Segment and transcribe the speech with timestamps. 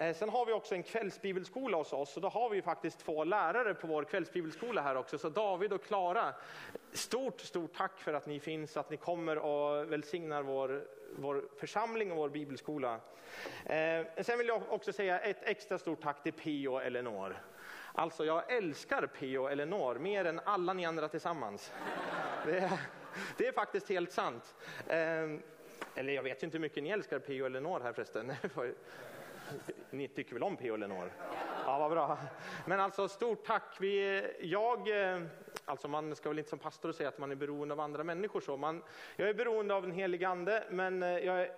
[0.00, 3.24] Eh, sen har vi också en kvällsbibelskola hos oss och då har vi faktiskt två
[3.24, 5.18] lärare på vår kvällsbibelskola här också.
[5.18, 6.34] Så David och Klara,
[6.92, 10.84] stort, stort tack för att ni finns, att ni kommer och välsignar vår,
[11.16, 13.00] vår församling och vår bibelskola.
[13.66, 17.42] Eh, sen vill jag också säga ett extra stort tack till Pio och Eleanor.
[17.92, 21.72] Alltså jag älskar Pio och Eleanor mer än alla ni andra tillsammans.
[22.46, 22.80] Det är,
[23.36, 24.54] det är faktiskt helt sant.
[24.86, 24.96] Eh,
[25.94, 28.32] eller jag vet ju inte hur mycket ni älskar Pio och Eleanor här förresten.
[29.90, 30.76] Ni tycker väl om P.O.
[30.76, 31.10] Lenore?
[31.66, 32.18] Ja, vad bra.
[32.66, 33.76] Men alltså stort tack.
[33.80, 35.22] Vi, jag, eh,
[35.64, 38.40] alltså man ska väl inte som pastor säga att man är beroende av andra människor
[38.40, 38.56] så.
[38.56, 38.82] Man,
[39.16, 41.50] jag är beroende av den helige ande, men eh, jag är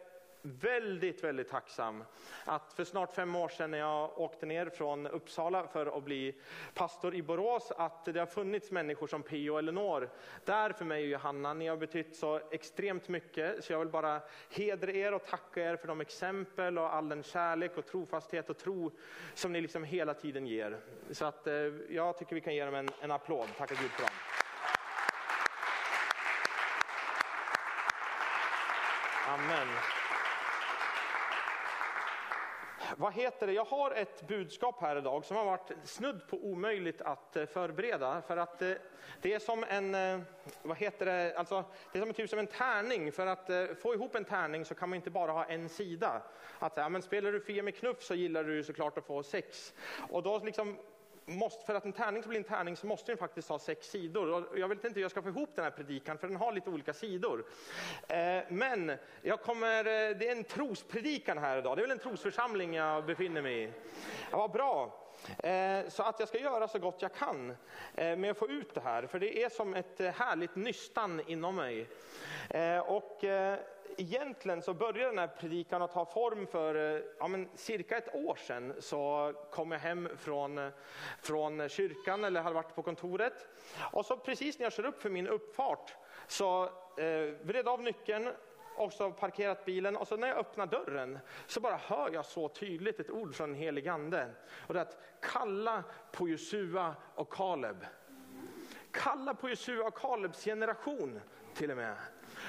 [0.43, 2.05] väldigt, väldigt tacksam
[2.45, 6.35] att för snart fem år sedan när jag åkte ner från Uppsala för att bli
[6.75, 10.11] pastor i Borås, att det har funnits människor som Pio och Elinor
[10.45, 11.55] där för mig och Johanna.
[11.55, 14.21] Ni har betytt så extremt mycket, så jag vill bara
[14.51, 18.59] hedra er och tacka er för de exempel och all den kärlek och trofasthet och
[18.59, 18.91] tro
[19.35, 20.77] som ni liksom hela tiden ger.
[21.11, 21.55] Så att eh,
[21.89, 23.49] jag tycker vi kan ge dem en, en applåd.
[23.59, 24.13] Tacka Gud för dem.
[29.29, 29.69] Amen.
[32.97, 33.53] Vad heter det?
[33.53, 38.23] Jag har ett budskap här idag som har varit snudd på omöjligt att eh, förbereda.
[38.23, 38.73] För att eh,
[39.21, 40.21] det är som en, eh,
[40.63, 43.13] vad heter det, alltså, det är som, typ som en tärning.
[43.13, 43.51] För att
[43.83, 46.23] få ihop en tärning så kan man inte bara ha en sida.
[46.59, 49.75] Att, ja, men spelar du Fia med knuff så gillar du såklart att få sex.
[50.11, 50.79] Och då liksom
[51.25, 53.87] måste, för att en tärning ska bli en tärning så måste den faktiskt ha sex
[53.87, 54.31] sidor.
[54.31, 56.53] Och jag vet inte hur jag ska få ihop den här predikan för den har
[56.53, 57.45] lite olika sidor.
[58.09, 58.93] Eh, men
[59.23, 61.77] jag kommer, eh, det är en trospredikan här idag.
[61.77, 63.73] Det är väl en trosförsamling jag befinner mig i.
[64.31, 64.99] Ja, vad bra.
[65.39, 67.57] Eh, så att jag ska göra så gott jag kan
[67.95, 69.07] eh, med att få ut det här.
[69.07, 71.89] För det är som ett eh, härligt nystan inom mig.
[72.87, 73.25] Och
[73.97, 78.15] egentligen så började den här predikan att ta form för eh, ja, men cirka ett
[78.15, 78.75] år sedan.
[78.79, 80.69] Så kom jag hem från, eh,
[81.21, 83.47] från kyrkan eller hade varit på kontoret.
[83.93, 86.65] Och så precis när jag kör upp för min uppfart så
[86.99, 88.29] eh, vred av nyckeln
[88.77, 92.49] och så parkerat bilen och så när jag öppnar dörren så bara hör jag så
[92.49, 94.31] tydligt ett ord från den helige ande.
[94.67, 97.87] Och det är att kalla på Josua och Kaleb.
[98.91, 101.21] Kalla på Josua och Kalebs generation
[101.55, 101.97] till och med.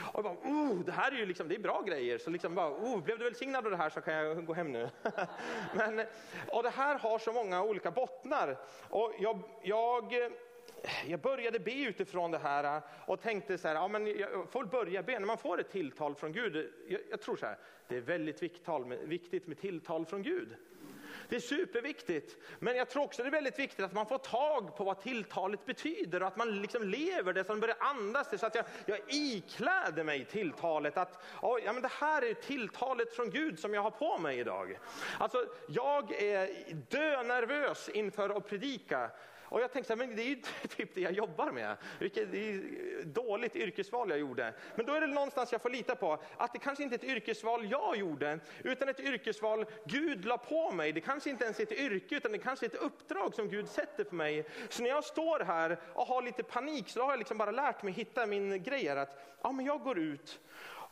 [0.01, 2.17] Och jag bara, oh, det här är ju liksom, det är bra grejer.
[2.17, 4.71] Så liksom bara, oh, blev du välsignad av det här så kan jag gå hem
[4.71, 4.89] nu.
[5.73, 6.05] Men,
[6.47, 8.57] och det här har så många olika bottnar.
[8.89, 10.13] Och jag, jag
[11.07, 15.03] jag började be utifrån det här och tänkte så här, ja, men jag får börja
[15.03, 15.19] be.
[15.19, 18.43] När man får ett tilltal från Gud, jag, jag tror så här, det är väldigt
[19.03, 20.55] viktigt med tilltal från Gud.
[21.33, 22.37] Det är superviktigt.
[22.59, 25.65] Men jag tror också det är väldigt viktigt att man får tag på vad tilltalet
[25.65, 28.37] betyder och att man liksom lever det, så man börjar andas det.
[28.37, 30.97] Så att jag, jag ikläder mig tilltalet.
[30.97, 34.79] Att ja, men det här är tilltalet från Gud som jag har på mig idag.
[35.19, 39.09] Alltså, jag är dönervös inför att predika.
[39.53, 40.35] Och jag tänkte, men det är ju
[40.77, 41.77] typ det jag jobbar med.
[41.99, 42.27] Vilket
[43.05, 44.53] dåligt yrkesval jag gjorde.
[44.75, 47.03] Men då är det någonstans jag får lita på att det kanske inte är ett
[47.03, 50.91] yrkesval jag gjorde, utan ett yrkesval Gud la på mig.
[50.91, 53.69] Det kanske inte ens är ett yrke, utan det kanske är ett uppdrag som Gud
[53.69, 54.45] sätter för mig.
[54.69, 57.83] Så när jag står här och har lite panik så har jag liksom bara lärt
[57.83, 58.89] mig hitta min grej.
[58.89, 60.39] Att ja, men jag går ut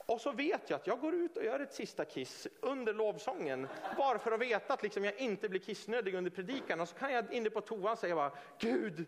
[0.06, 3.68] och så vet jag att jag går ut och gör ett sista kiss under lovsången.
[3.98, 6.82] Bara för att veta att liksom jag inte blir kissnödig under predikan.
[6.82, 9.06] Och så kan jag inne på toan säga bara, Gud,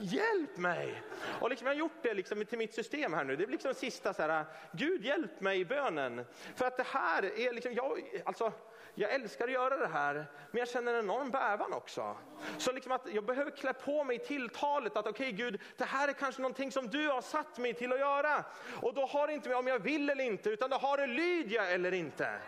[0.00, 1.02] hjälp mig!
[1.40, 3.36] Och liksom jag har gjort det liksom till mitt system här nu.
[3.36, 6.24] Det är liksom sista så här, Gud hjälp mig i bönen.
[6.54, 8.52] För att det här är liksom, jag, alltså,
[8.98, 10.14] jag älskar att göra det här,
[10.50, 12.16] men jag känner en enorm bävan också.
[12.58, 16.08] Så liksom att jag behöver klä på mig tilltalet att okej okay, Gud, det här
[16.08, 18.44] är kanske någonting som du har satt mig till att göra.
[18.82, 21.06] Och då har det inte med om jag vill eller inte, utan då har det
[21.06, 22.40] lydia eller inte.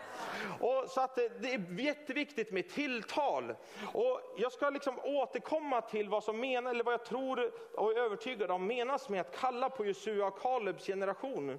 [0.60, 3.54] Och så att det är jätteviktigt med tilltal.
[3.92, 7.98] Och jag ska liksom återkomma till vad som menas, eller vad jag tror och är
[7.98, 11.58] övertygad om menas med att kalla på Josua och Kalebs generation.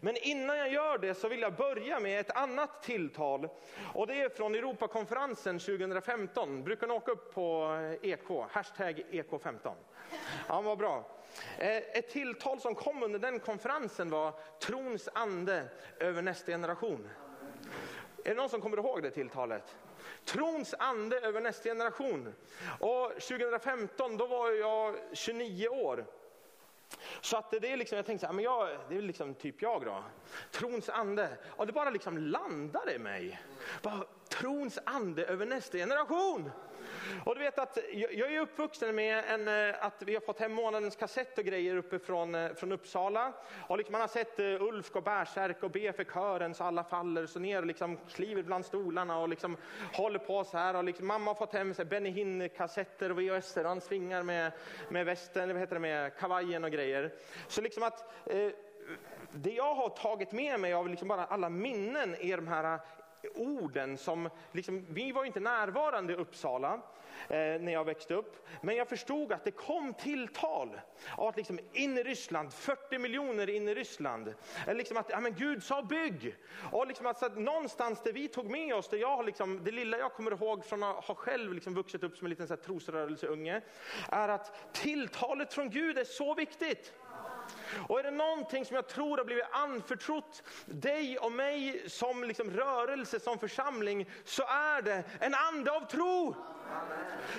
[0.00, 3.48] Men innan jag gör det så vill jag börja med ett annat tilltal.
[3.94, 6.64] Och det är från Europakonferensen 2015.
[6.64, 8.28] Brukar ni åka upp på eh, EK?
[8.50, 9.72] Hashtag EK15.
[10.48, 11.04] Ja, vad bra.
[11.58, 15.64] Eh, ett tilltal som kom under den konferensen var trons ande
[15.98, 17.08] över nästa generation.
[18.24, 19.76] Är det någon som kommer ihåg det tilltalet?
[20.24, 22.34] Trons ande över nästa generation.
[22.80, 26.06] Och 2015 då var jag 29 år.
[27.20, 29.62] Så att det är liksom, jag tänkte så här, men jag, det är liksom typ
[29.62, 30.04] jag då.
[30.50, 31.28] Trons ande.
[31.48, 33.40] Och det bara liksom landade i mig.
[33.82, 36.50] Bara, trons ande över nästa generation.
[37.24, 40.52] Och du vet att jag är uppvuxen med en, eh, att vi har fått hem
[40.52, 43.32] månadens kassett och grejer uppifrån eh, från, Uppsala.
[43.68, 46.84] Och liksom man har sett eh, Ulf gå bärsärk och be för kören så alla
[46.84, 49.56] faller så ner och liksom kliver bland stolarna och liksom
[49.92, 50.76] håller på så här.
[50.76, 54.52] Och liksom, mamma har fått hem så Benny Hinn-kassetter och VHS och han svingar med,
[54.88, 57.12] med västen, vad heter det, med kavajen och grejer.
[57.48, 58.50] Så liksom att eh,
[59.32, 62.80] det jag har tagit med mig av liksom bara alla minnen är de här
[63.28, 66.74] orden som, liksom, vi var inte närvarande i Uppsala
[67.28, 70.80] eh, när jag växte upp, men jag förstod att det kom tilltal
[71.16, 74.34] av att liksom, in i Ryssland, 40 miljoner in i Ryssland,
[74.66, 76.36] eller liksom att ja, men Gud sa bygg.
[76.72, 79.70] Och liksom att, så att någonstans där vi tog med oss, det, jag, liksom, det
[79.70, 82.54] lilla jag kommer ihåg från att ha själv liksom vuxit upp som en liten så
[82.54, 83.60] här, trosrörelseunge,
[84.08, 86.92] är att tilltalet från Gud är så viktigt.
[87.88, 92.50] Och är det någonting som jag tror har blivit anförtrott dig och mig som liksom
[92.50, 96.34] rörelse, som församling, så är det en ande av tro.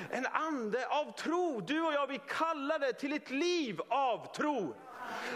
[0.09, 1.62] En ande av tro.
[1.62, 4.75] Du och jag, vi kallade till ett liv av tro.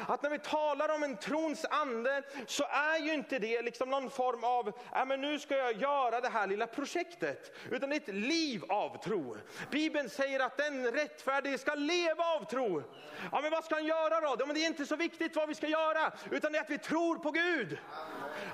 [0.08, 4.10] Att när vi talar om en trons ande så är ju inte det liksom någon
[4.10, 7.56] form av, äh, men nu ska jag göra det här lilla projektet.
[7.72, 9.38] Utan det är ett liv av tro.
[9.72, 12.84] Bibeln säger att den rättfärdige ska leva av tro.
[13.32, 14.36] Ja, men vad ska han göra då?
[14.40, 16.70] Ja, men det är inte så viktigt vad vi ska göra, utan det är att
[16.70, 17.78] vi tror på Gud.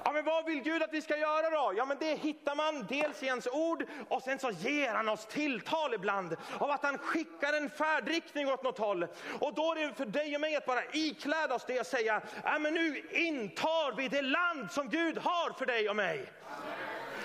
[0.03, 1.73] Ja, men vad vill Gud att vi ska göra då?
[1.77, 5.25] Ja, men det hittar man dels i hans ord och sen så ger han oss
[5.25, 9.07] tilltal ibland av att han skickar en färdriktning åt något håll.
[9.39, 12.21] Och då är det för dig och mig att bara ikläda oss det och säga,
[12.43, 16.31] ja, men nu intar vi det land som Gud har för dig och mig.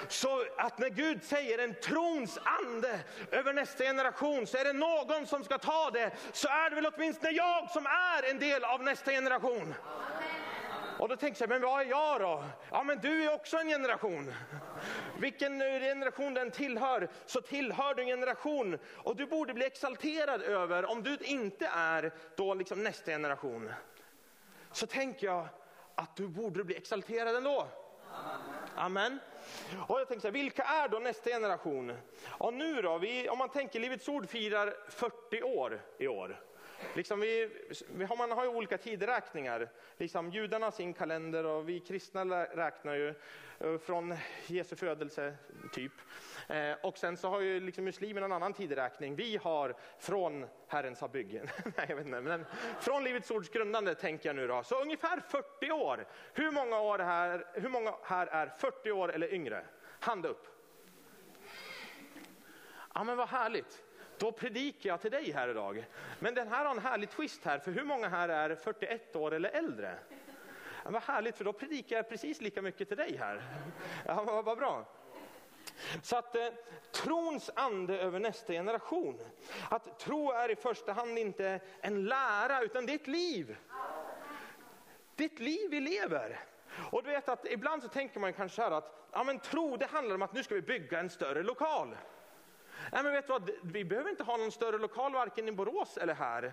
[0.09, 3.01] Så att när Gud säger en trons ande
[3.31, 6.87] över nästa generation så är det någon som ska ta det, så är det väl
[6.97, 9.75] åtminstone jag som är en del av nästa generation.
[10.99, 12.45] Och då tänker jag, men vad är jag då?
[12.71, 14.35] Ja, men du är också en generation.
[15.19, 18.79] Vilken generation den tillhör, så tillhör du en generation.
[18.95, 23.73] Och du borde bli exalterad över, om du inte är då liksom nästa generation,
[24.73, 25.49] så tänker jag
[25.95, 27.69] att du borde bli exalterad ändå.
[28.77, 29.19] Amen.
[29.89, 31.97] Och jag tänker så här, vilka är då nästa generation?
[32.27, 36.46] Och nu då, vi, om man tänker Livets Ord firar 40 år i år.
[36.95, 37.51] Liksom vi,
[37.89, 39.69] vi har, man har ju olika tideräkningar.
[39.97, 43.15] Liksom judarna har sin kalender och vi kristna räknar ju
[43.59, 45.37] eh, från Jesu födelse,
[45.73, 45.93] typ.
[46.49, 49.17] Eh, och sen så har ju liksom muslimerna en annan tideräkning.
[49.17, 51.49] Vi har från Herrens har byggen.
[51.65, 52.45] Nej, jag vet inte, men
[52.81, 54.63] från Livets Ords grundande tänker jag nu då.
[54.63, 56.07] Så ungefär 40 år.
[56.33, 59.65] Hur många, år här, hur många här är 40 år eller yngre?
[60.01, 60.47] Hand upp.
[62.95, 63.83] Ja men vad härligt.
[64.19, 65.85] Då predikar jag till dig här idag.
[66.19, 69.35] Men den här har en härlig twist här, för hur många här är 41 år
[69.35, 69.99] eller äldre?
[70.85, 73.43] Ja, vad härligt, för då predikar jag precis lika mycket till dig här.
[74.07, 74.85] Ja, vad, vad bra.
[76.03, 76.49] Så att eh,
[76.93, 79.21] trons ande över nästa generation.
[79.71, 83.57] Att tro är i första hand inte en lära, utan det är ett liv.
[85.15, 86.41] Det är ett liv vi lever.
[86.91, 89.77] Och du vet att ibland så tänker man kanske så här att ja, men tro
[89.77, 91.97] det handlar om att nu ska vi bygga en större lokal.
[92.93, 93.51] Nej, men vet du vad?
[93.63, 96.53] Vi behöver inte ha någon större lokal varken i Borås eller här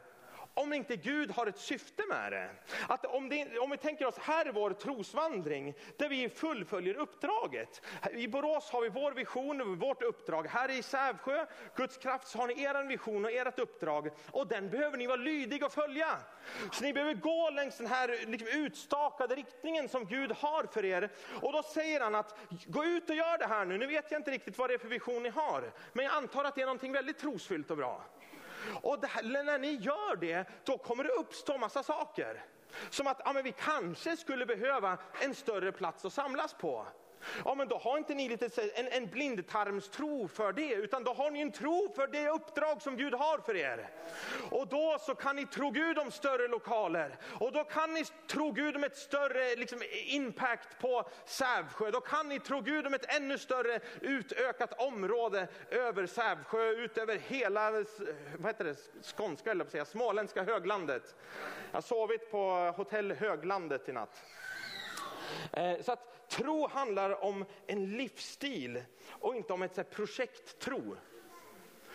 [0.53, 2.49] om inte Gud har ett syfte med det.
[2.87, 7.81] Att om, det, om vi tänker oss, här är vår trosvandring, där vi fullföljer uppdraget.
[8.11, 10.47] I Borås har vi vår vision och vårt uppdrag.
[10.47, 11.45] Här i Sävsjö,
[11.75, 14.09] Guds kraft, så har ni er vision och ert uppdrag.
[14.31, 16.17] Och den behöver ni vara lydiga och följa.
[16.71, 21.09] Så ni behöver gå längs den här liksom, utstakade riktningen som Gud har för er.
[21.41, 23.77] Och då säger han att, gå ut och gör det här nu.
[23.77, 25.71] Nu vet jag inte riktigt vad det är för vision ni har.
[25.93, 28.05] Men jag antar att det är någonting väldigt trosfyllt och bra.
[28.81, 32.45] Och här, när ni gör det, då kommer det uppstå massa saker.
[32.89, 36.87] Som att ja, men vi kanske skulle behöva en större plats att samlas på.
[37.45, 41.31] Ja, men då har inte ni lite en, en blindtarmstro för det, utan då har
[41.31, 43.89] ni en tro för det uppdrag som Gud har för er.
[44.51, 47.17] Och då så kan ni tro Gud om större lokaler.
[47.39, 51.91] Och då kan ni tro Gud om ett större liksom, impact på Sävsjö.
[51.91, 57.17] Då kan ni tro Gud om ett ännu större utökat område över Sävsjö, ut över
[57.17, 57.71] hela
[58.37, 58.75] vad heter det,
[59.17, 61.15] skånska, eller säga, småländska höglandet.
[61.71, 64.23] Jag har sovit på hotell Höglandet i natt.
[65.53, 70.97] Eh, så att tro handlar om en livsstil och inte om ett projekttro.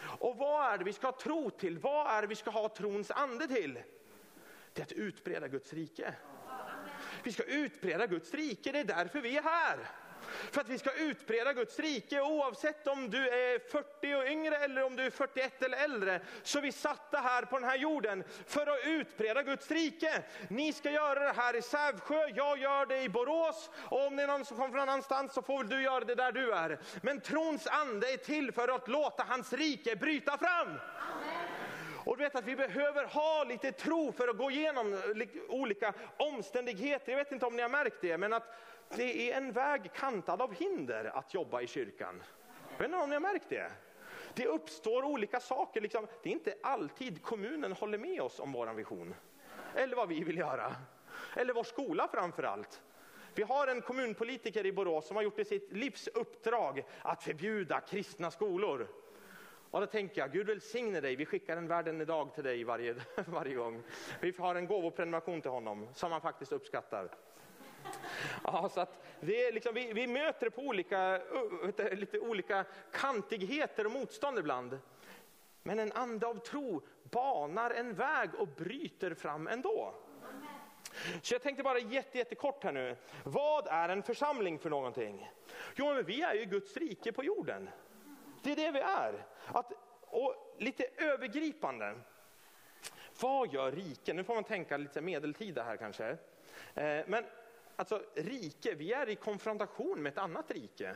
[0.00, 1.78] Och vad är det vi ska ha tro till?
[1.78, 3.78] Vad är det vi ska ha trons ande till?
[4.72, 6.14] Det är att utbreda Guds rike.
[7.22, 9.78] Vi ska utbreda Guds rike, det är därför vi är här.
[10.50, 14.84] För att vi ska utbreda Guds rike oavsett om du är 40 och yngre eller
[14.84, 16.20] om du är 41 eller äldre.
[16.42, 20.22] Så vi satta här på den här jorden för att utbreda Guds rike.
[20.48, 24.22] Ni ska göra det här i Sävsjö, jag gör det i Borås och om det
[24.22, 26.52] är någon som kommer från någon annanstans så får väl du göra det där du
[26.52, 26.78] är.
[27.02, 30.78] Men trons ande är till för att låta hans rike bryta fram.
[32.04, 35.02] Och du vet att vi behöver ha lite tro för att gå igenom
[35.48, 37.12] olika omständigheter.
[37.12, 38.54] Jag vet inte om ni har märkt det, men att
[38.96, 42.22] det är en väg kantad av hinder att jobba i kyrkan.
[42.70, 43.70] Jag vet inte om ni har märkt det?
[44.34, 45.80] Det uppstår olika saker.
[45.80, 49.14] Liksom, det är inte alltid kommunen håller med oss om vår vision.
[49.74, 50.76] Eller vad vi vill göra.
[51.36, 52.82] Eller vår skola framför allt.
[53.34, 57.80] Vi har en kommunpolitiker i Borås som har gjort det sitt livs uppdrag att förbjuda
[57.80, 58.88] kristna skolor.
[59.70, 62.94] Och då tänker jag, Gud välsigne dig, vi skickar en världen idag till dig varje,
[63.26, 63.82] varje gång.
[64.20, 67.10] Vi har en gåvoprenumeration till honom som han faktiskt uppskattar.
[68.44, 71.20] Ja, så att det är liksom, vi, vi möter på olika,
[71.92, 74.78] lite olika kantigheter och motstånd ibland.
[75.62, 79.94] Men en ande av tro banar en väg och bryter fram ändå.
[81.22, 82.96] Så jag tänkte bara jätte, jättekort här nu.
[83.24, 85.30] Vad är en församling för någonting?
[85.76, 87.70] Jo, men vi är ju Guds rike på jorden.
[88.42, 89.26] Det är det vi är.
[89.46, 91.94] Att, och lite övergripande.
[93.20, 94.16] Vad gör riken?
[94.16, 96.16] Nu får man tänka lite medeltida här kanske.
[96.74, 97.24] Eh, men
[97.78, 100.94] alltså rike, vi är i konfrontation med ett annat rike.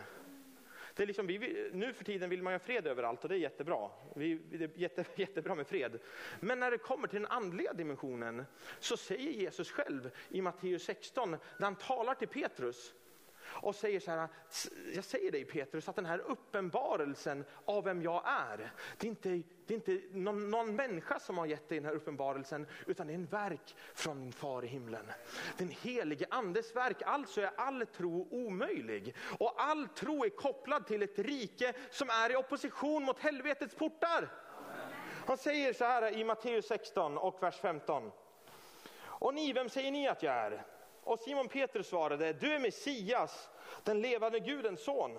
[0.95, 3.39] Det är liksom, vi, nu för tiden vill man ha fred överallt och det är
[3.39, 3.91] jättebra.
[4.17, 5.99] Vi, det är jätte, jättebra med fred.
[6.41, 8.45] Men när det kommer till den andliga dimensionen
[8.81, 12.95] så säger Jesus själv i Matteus 16 när han talar till Petrus
[13.53, 14.29] och säger så här,
[14.95, 19.43] jag säger dig Petrus att den här uppenbarelsen av vem jag är, det är inte,
[19.67, 23.13] det är inte någon, någon människa som har gett dig den här uppenbarelsen, utan det
[23.13, 25.07] är en verk från din far i himlen.
[25.59, 29.17] Den helige andes verk, alltså är all tro omöjlig.
[29.39, 34.29] Och all tro är kopplad till ett rike som är i opposition mot helvetets portar.
[35.27, 38.11] Han säger så här i Matteus 16 och vers 15.
[39.23, 40.67] Och ni, vem säger ni att jag är?
[41.05, 43.51] Och Simon Petrus svarade, du är Messias,
[43.85, 45.19] den levande Gudens son.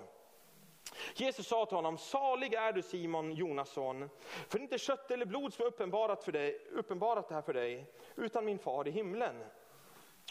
[1.14, 4.10] Jesus sa till honom, salig är du Simon, Jonas son,
[4.48, 7.54] för det är inte kött eller blod som uppenbarat, för dig, uppenbarat det här för
[7.54, 7.86] dig,
[8.16, 9.44] utan min far i himlen.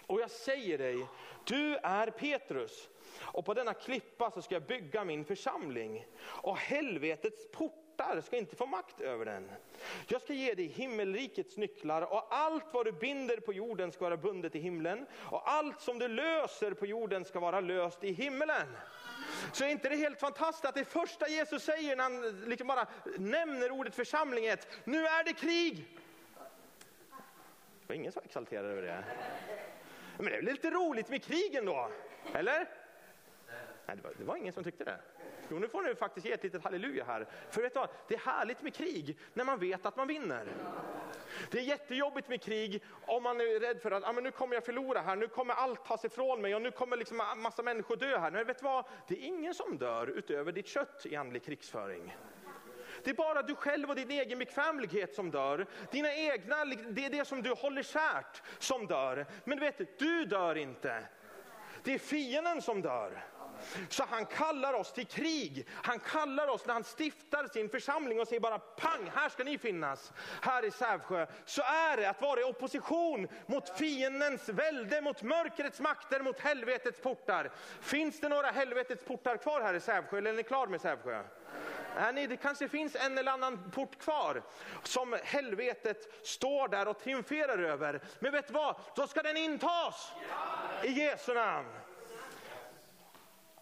[0.07, 1.07] Och jag säger dig,
[1.43, 2.89] du är Petrus,
[3.21, 8.37] och på denna klippa så ska jag bygga min församling, och helvetets port portar ska
[8.37, 9.51] inte få makt över den.
[10.07, 14.17] Jag ska ge dig himmelrikets nycklar och allt vad du binder på jorden ska vara
[14.17, 18.67] bundet i himlen och allt som du löser på jorden ska vara löst i himmelen.
[19.51, 22.87] Så är inte det helt fantastiskt att det första Jesus säger när han liksom bara
[23.17, 25.99] nämner ordet församling är nu är det krig.
[27.81, 29.03] Det var ingen som var exalterad över det.
[30.17, 31.89] Men det är väl lite roligt med krigen då?
[32.33, 32.69] Eller?
[33.85, 34.99] Nej, det var, det var ingen som tyckte det.
[35.49, 37.27] Jo, nu får ni faktiskt ge ett litet halleluja här.
[37.49, 37.89] För vet du vad?
[38.07, 40.47] Det är härligt med krig när man vet att man vinner.
[41.51, 44.55] Det är jättejobbigt med krig om man är rädd för att ah, men nu kommer
[44.55, 47.95] jag förlora här, nu kommer allt tas ifrån mig och nu kommer liksom massa människor
[47.95, 48.31] dö här.
[48.31, 48.85] Men vet du vad?
[49.07, 52.17] Det är ingen som dör utöver ditt kött i andlig krigsföring.
[53.03, 55.65] Det är bara du själv och din egen bekvämlighet som dör.
[55.91, 59.25] Dina egna, det är det som du håller kärt som dör.
[59.43, 61.03] Men du vet, du dör inte.
[61.83, 63.23] Det är fienden som dör.
[63.89, 65.67] Så han kallar oss till krig.
[65.71, 69.57] Han kallar oss när han stiftar sin församling och säger bara pang, här ska ni
[69.57, 70.13] finnas.
[70.41, 71.27] Här i Sävsjö.
[71.45, 77.01] Så är det att vara i opposition mot fiendens välde, mot mörkrets makter, mot helvetets
[77.01, 77.51] portar.
[77.81, 81.23] Finns det några helvetets portar kvar här i Sävsjö eller är ni klar med Sävsjö?
[82.13, 84.43] Nej, det kanske finns en eller annan port kvar
[84.83, 88.01] som helvetet står där och triumferar över.
[88.19, 88.75] Men vet du vad?
[88.95, 90.11] Då ska den intas
[90.83, 91.69] i Jesu namn.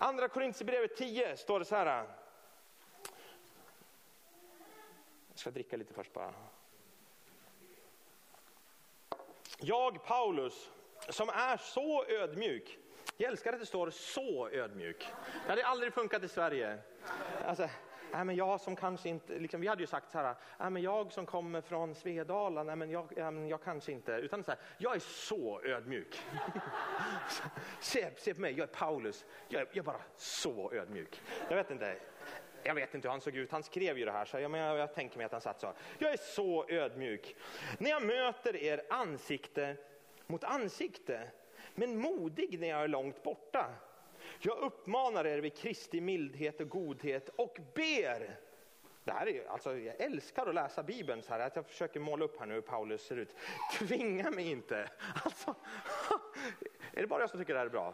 [0.03, 1.85] Andra Korintierbrevet 10 står det så här.
[5.29, 6.33] Jag ska dricka lite först bara.
[9.59, 10.69] Jag, Paulus,
[11.09, 12.79] som är så ödmjuk.
[13.17, 15.07] Jag älskar att det står så ödmjuk.
[15.45, 16.79] Det hade aldrig funkat i Sverige.
[17.45, 17.69] Alltså,
[18.13, 20.81] nej men jag som kanske inte, liksom, vi hade ju sagt så här, nej men
[20.81, 24.59] jag som kommer från Svedala, nej men jag, nej jag kanske inte, utan så här,
[24.77, 26.21] jag är så ödmjuk.
[27.79, 31.21] se, se på mig, jag är Paulus, jag är, jag är bara så ödmjuk.
[31.49, 31.95] Jag vet inte,
[32.63, 34.77] jag vet inte hur han såg ut, han skrev ju det här så jag, jag,
[34.77, 35.73] jag tänker mig att han satt så.
[35.99, 37.35] Jag är så ödmjuk.
[37.77, 39.75] När jag möter er ansikte
[40.27, 41.27] mot ansikte,
[41.75, 43.65] men modig när jag är långt borta.
[44.43, 48.39] Jag uppmanar er vid Kristi mildhet och godhet och ber.
[49.03, 52.25] Det här är, alltså, jag älskar att läsa Bibeln så här, att jag försöker måla
[52.25, 53.35] upp här nu hur Paulus ser ut.
[53.79, 54.89] Tvinga mig inte.
[55.23, 55.55] Alltså,
[56.93, 57.93] Är det bara jag som tycker det här är bra?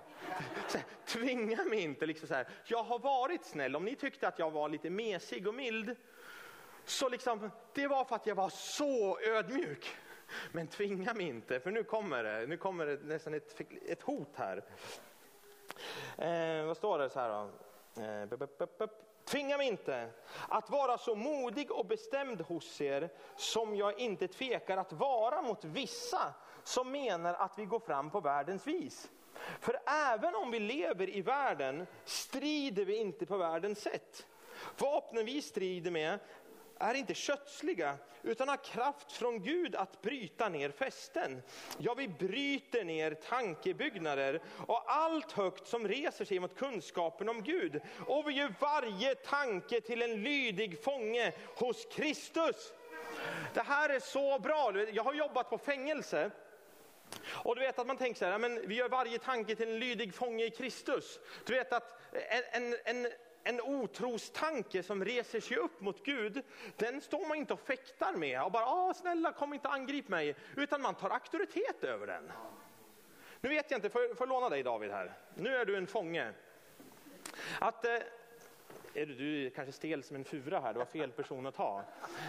[0.67, 2.05] Så, tvinga mig inte.
[2.05, 2.47] Liksom så här.
[2.65, 3.75] Jag har varit snäll.
[3.75, 5.95] Om ni tyckte att jag var lite mesig och mild,
[6.85, 9.95] så liksom, det var för att jag var så ödmjuk.
[10.51, 14.35] Men tvinga mig inte, för nu kommer det, nu kommer det nästan ett, ett hot
[14.35, 14.63] här.
[16.17, 17.49] Eh, vad står det så här då?
[18.01, 18.91] Eh, bup, bup, bup.
[19.25, 20.09] Tvinga mig inte
[20.49, 25.65] att vara så modig och bestämd hos er som jag inte tvekar att vara mot
[25.65, 29.09] vissa som menar att vi går fram på världens vis.
[29.59, 34.27] För även om vi lever i världen strider vi inte på världens sätt.
[34.77, 36.19] Vapnen vi strider med
[36.79, 41.41] är inte kötsliga utan har kraft från Gud att bryta ner fästen.
[41.77, 47.81] Ja, vi bryter ner tankebyggnader och allt högt som reser sig mot kunskapen om Gud.
[48.07, 52.73] Och vi gör varje tanke till en lydig fånge hos Kristus.
[53.53, 54.73] Det här är så bra.
[54.91, 56.31] Jag har jobbat på fängelse.
[57.27, 59.79] Och du vet att man tänker så här, men vi gör varje tanke till en
[59.79, 61.19] lydig fånge i Kristus.
[61.45, 61.99] Du vet att
[62.51, 63.11] en, en, en
[63.47, 66.43] en otrostanke som reser sig upp mot Gud,
[66.75, 70.35] den står man inte och fäktar med och bara, ah, snälla kom inte angrip mig,
[70.55, 72.31] utan man tar auktoritet över den.
[73.41, 75.13] Nu vet jag inte, får jag låna dig David här?
[75.35, 76.31] Nu är du en fånge.
[77.59, 77.97] Att eh,
[78.97, 81.55] är du, du är kanske stel som en fura här, det var fel person att
[81.55, 81.83] ta.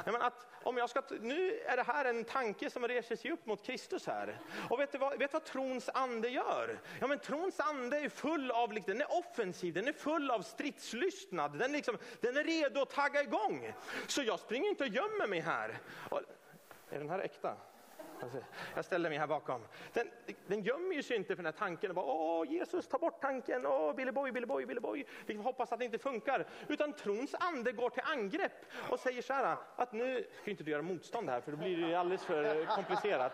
[0.04, 3.30] Nej, men att, om jag ska, nu är det här en tanke som reser sig
[3.30, 4.40] upp mot Kristus här.
[4.70, 6.78] Och vet du vad, vet vad trons ande gör?
[7.00, 10.42] Ja, men trons ande är full av, liksom, den är offensiv, den är full av
[10.42, 13.72] stridslystnad, den, liksom, den är redo att tagga igång.
[14.06, 15.78] Så jag springer inte och gömmer mig här.
[16.10, 16.20] Och,
[16.90, 17.56] är den här äkta?
[18.22, 18.38] Alltså,
[18.74, 19.66] jag ställer mig här bakom.
[19.92, 20.10] Den,
[20.46, 21.94] den gömmer sig inte för den här tanken.
[21.94, 23.66] Bara, Åh, Jesus, ta bort tanken.
[23.66, 25.06] Åh, Billy Boy, Billy Boy, Billy Boy.
[25.26, 26.46] Vi hoppas att det inte funkar.
[26.68, 28.52] Utan trons ande går till angrepp
[28.90, 31.88] och säger så här, att nu ska inte du göra motstånd här, för då blir
[31.88, 33.32] det alldeles för komplicerat.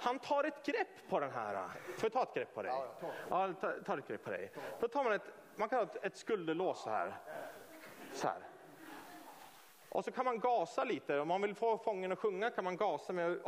[0.00, 1.68] Han tar ett grepp på den här.
[1.84, 2.72] Får jag ta ett grepp på dig?
[3.30, 4.52] Ja, ta, ta ett grepp på dig.
[4.80, 5.22] Då tar man ett,
[5.56, 7.14] man kan ha ett, ett skulderlås så här.
[8.12, 8.38] Så här.
[9.88, 12.76] Och så kan man gasa lite, om man vill få fången att sjunga kan man
[12.76, 13.38] gasa med,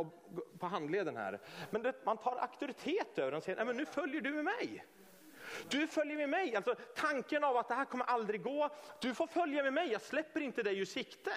[0.59, 1.39] på handleden här.
[1.69, 4.43] Men det, man tar auktoritet över den och säger, nej men nu följer du med
[4.43, 4.85] mig.
[5.69, 8.69] Du följer med mig, alltså tanken av att det här kommer aldrig gå.
[9.01, 11.31] Du får följa med mig, jag släpper inte dig ur sikte.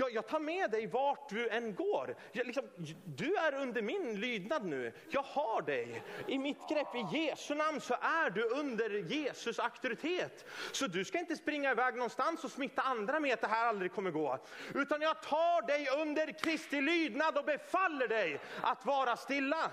[0.00, 2.16] Jag, jag tar med dig vart du än går.
[2.32, 2.64] Jag, liksom,
[3.04, 4.92] du är under min lydnad nu.
[5.10, 6.94] Jag har dig i mitt grepp.
[6.94, 10.44] I Jesu namn så är du under Jesus auktoritet.
[10.72, 13.92] Så du ska inte springa iväg någonstans och smitta andra med att det här aldrig
[13.92, 14.38] kommer gå.
[14.74, 19.70] Utan jag tar dig under Kristi lydnad och befaller dig att vara stilla.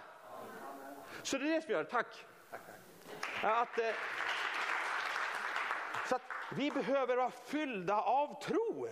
[1.23, 2.25] Så det är det som gör, tack.
[3.43, 3.95] Att, eh,
[6.09, 6.21] så att
[6.55, 8.87] vi behöver vara fyllda av tro.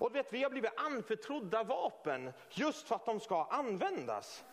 [0.00, 4.44] Och vet, vi har blivit anförtrodda vapen just för att de ska användas.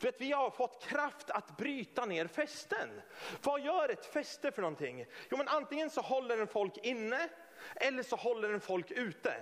[0.00, 3.02] Du vet, vi har fått kraft att bryta ner fästen.
[3.42, 5.06] Vad gör ett fäste för någonting?
[5.30, 7.28] Jo, men antingen så håller den folk inne
[7.74, 9.34] eller så håller den folk ute.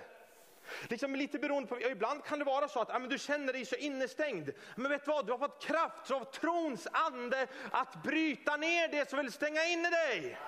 [0.88, 3.64] Liksom lite beroende på, ibland kan det vara så att ja, men du känner dig
[3.64, 4.50] så innestängd.
[4.76, 9.10] Men vet du vad, du har fått kraft av trons ande att bryta ner det
[9.10, 10.38] som vill stänga inne dig.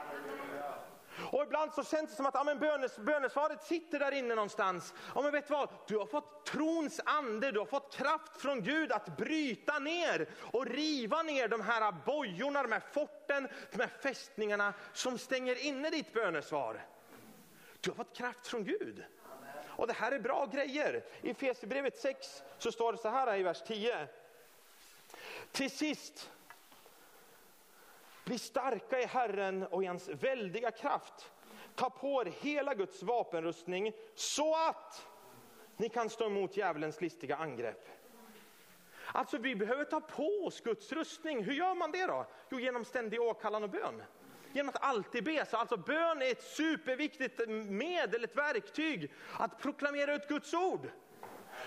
[1.35, 4.95] Och ibland så känns det som att ja, men bönes, bönesvaret sitter där inne någonstans.
[5.15, 5.69] Ja, men vet du vad?
[5.87, 10.67] Du har fått trons ande, du har fått kraft från Gud att bryta ner och
[10.67, 16.13] riva ner de här bojorna, de här forten, de här fästningarna som stänger inne ditt
[16.13, 16.87] bönesvar.
[17.81, 19.05] Du har fått kraft från Gud.
[19.67, 21.05] Och det här är bra grejer.
[21.23, 24.09] I Efesierbrevet 6 så står det så här i vers 10.
[25.53, 26.31] Till sist
[28.25, 31.33] bli starka i Herren och i hans väldiga kraft.
[31.75, 35.07] Ta på er hela Guds vapenrustning så att
[35.77, 37.89] ni kan stå emot djävulens listiga angrepp.
[39.13, 41.45] Alltså vi behöver ta på oss Guds rustning.
[41.45, 42.27] Hur gör man det då?
[42.51, 44.03] Jo, genom ständig åkallan och bön.
[44.53, 45.47] Genom att alltid be.
[45.47, 50.89] Så alltså bön är ett superviktigt medel, ett verktyg att proklamera ut Guds ord.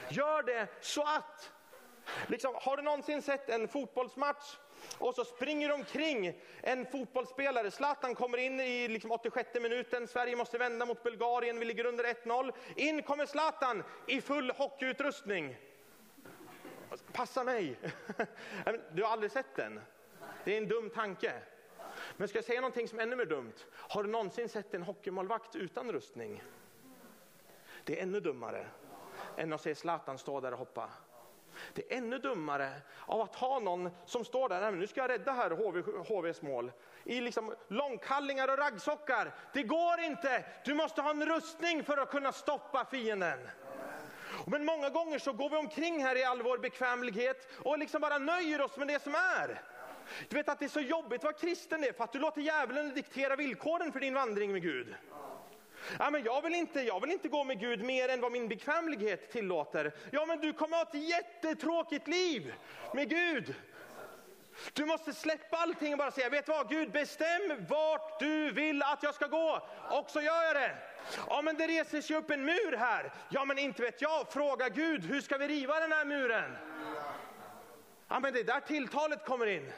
[0.10, 1.52] Gör det så att,
[2.28, 4.58] liksom, har du någonsin sett en fotbollsmatch
[4.98, 7.72] och så springer omkring en fotbollsspelare.
[7.72, 10.08] Zlatan kommer in i liksom 86 minuten.
[10.08, 11.60] Sverige måste vända mot Bulgarien.
[11.60, 12.52] Vi ligger under 1-0.
[12.76, 15.58] In kommer Zlatan i full hockeyutrustning.
[17.12, 17.80] Passa mig!
[18.92, 19.80] Du har aldrig sett den?
[20.44, 21.34] Det är en dum tanke.
[22.18, 23.54] Men ska jag säga någonting som är ännu mer dumt?
[23.72, 26.44] Har du någonsin sett en hockeymålvakt utan rustning?
[27.84, 28.68] Det är ännu dummare
[29.38, 30.90] än att se Zlatan stå där och hoppa.
[31.74, 32.72] Det är ännu dummare
[33.06, 36.72] av att ha någon som står där, nu ska jag rädda här HV, HVs mål,
[37.04, 39.34] i liksom långkallingar och raggsockar.
[39.54, 43.40] Det går inte, du måste ha en rustning för att kunna stoppa fienden.
[44.46, 48.18] Men många gånger så går vi omkring här i all vår bekvämlighet och liksom bara
[48.18, 49.62] nöjer oss med det som är.
[50.30, 52.42] Du vet att det är så jobbigt att vara kristen det, för att du låter
[52.42, 54.96] djävulen diktera villkoren för din vandring med Gud.
[56.00, 58.48] Ja, men jag, vill inte, jag vill inte gå med Gud mer än vad min
[58.48, 59.92] bekvämlighet tillåter.
[60.12, 62.54] Ja, men du kommer att ha ett jättetråkigt liv
[62.94, 63.56] med Gud.
[64.74, 68.84] Du måste släppa allting och bara säga, vet du vad, Gud bestäm vart du vill
[68.84, 70.76] att jag ska gå och så gör jag det.
[71.28, 73.14] Ja men det reser sig upp en mur här.
[73.30, 76.58] Ja men inte vet jag, fråga Gud, hur ska vi riva den här muren?
[78.08, 79.72] Ja men det är där tilltalet kommer in.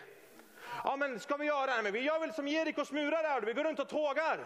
[0.84, 1.82] Ja men ska vi göra det?
[1.82, 4.40] Men vi gör väl som Jerikos murar där, vi går runt och tågar.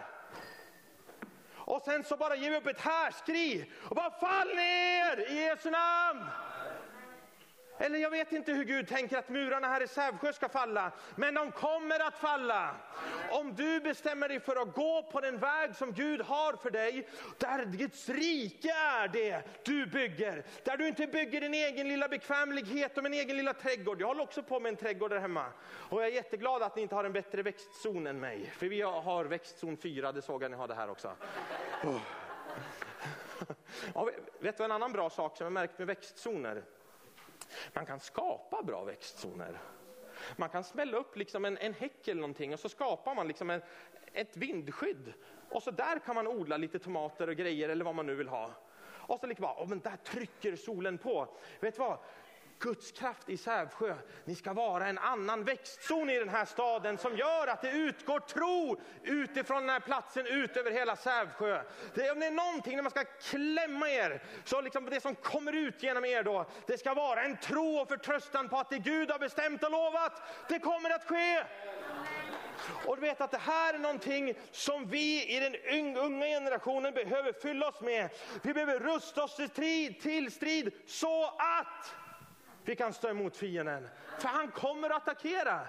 [1.66, 5.70] Och sen så bara ger vi upp ett härskri och bara fall ner i Jesu
[5.70, 6.24] namn.
[7.78, 11.34] Eller jag vet inte hur Gud tänker att murarna här i Sävsjö ska falla, men
[11.34, 12.74] de kommer att falla.
[13.30, 17.08] Om du bestämmer dig för att gå på den väg som Gud har för dig,
[17.38, 20.44] där Guds rike är det du bygger.
[20.64, 24.00] Där du inte bygger din egen lilla bekvämlighet och min egen lilla trädgård.
[24.00, 25.46] Jag håller också på med en trädgård där hemma.
[25.90, 28.52] Och jag är jätteglad att ni inte har en bättre växtzon än mig.
[28.56, 31.12] För vi har växtzon 4, det såg jag ni har det här också.
[31.84, 32.00] Oh.
[33.94, 34.08] Ja,
[34.38, 36.62] vet du en annan bra sak som jag märkt med växtzoner?
[37.72, 39.58] Man kan skapa bra växtzoner.
[40.36, 43.50] Man kan smälla upp liksom en, en häck eller någonting och så skapar man liksom
[43.50, 43.62] en,
[44.12, 45.12] ett vindskydd.
[45.48, 48.28] Och så där kan man odla lite tomater och grejer eller vad man nu vill
[48.28, 48.50] ha.
[49.06, 51.28] Och så liksom bara, oh, men där trycker solen på.
[51.60, 51.98] Vet du vad?
[52.58, 53.94] Guds kraft i Sävsjö.
[54.24, 58.20] Ni ska vara en annan växtzon i den här staden som gör att det utgår
[58.20, 61.62] tro utifrån den här platsen ut över hela Sävsjö.
[61.94, 65.52] Det, om det är någonting när man ska klämma er, så liksom det som kommer
[65.52, 69.10] ut genom er då, det ska vara en tro och förtröstan på att det Gud
[69.10, 71.44] har bestämt och lovat, det kommer att ske.
[72.86, 75.56] Och du vet att det här är någonting som vi i den
[75.96, 78.10] unga generationen behöver fylla oss med.
[78.42, 81.94] Vi behöver rusta oss till strid, till strid så att
[82.64, 83.88] vi kan stå emot fienden.
[84.18, 85.60] För han kommer att attackera.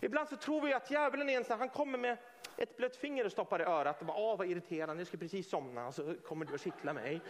[0.00, 2.16] Ibland så tror vi att djävulen är ensam, han kommer med
[2.56, 5.50] ett blött finger och stoppar i örat och bara, åh vad irriterande, jag ska precis
[5.50, 7.20] somna och så kommer du att kittla mig.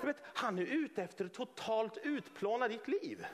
[0.00, 3.26] Du vet, han är ute efter att totalt utplåna ditt liv.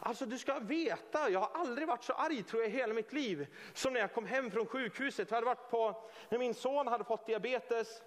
[0.00, 3.12] Alltså du ska veta, jag har aldrig varit så arg tror jag i hela mitt
[3.12, 5.30] liv som när jag kom hem från sjukhuset.
[5.30, 8.02] Jag hade varit på, när min son hade fått diabetes.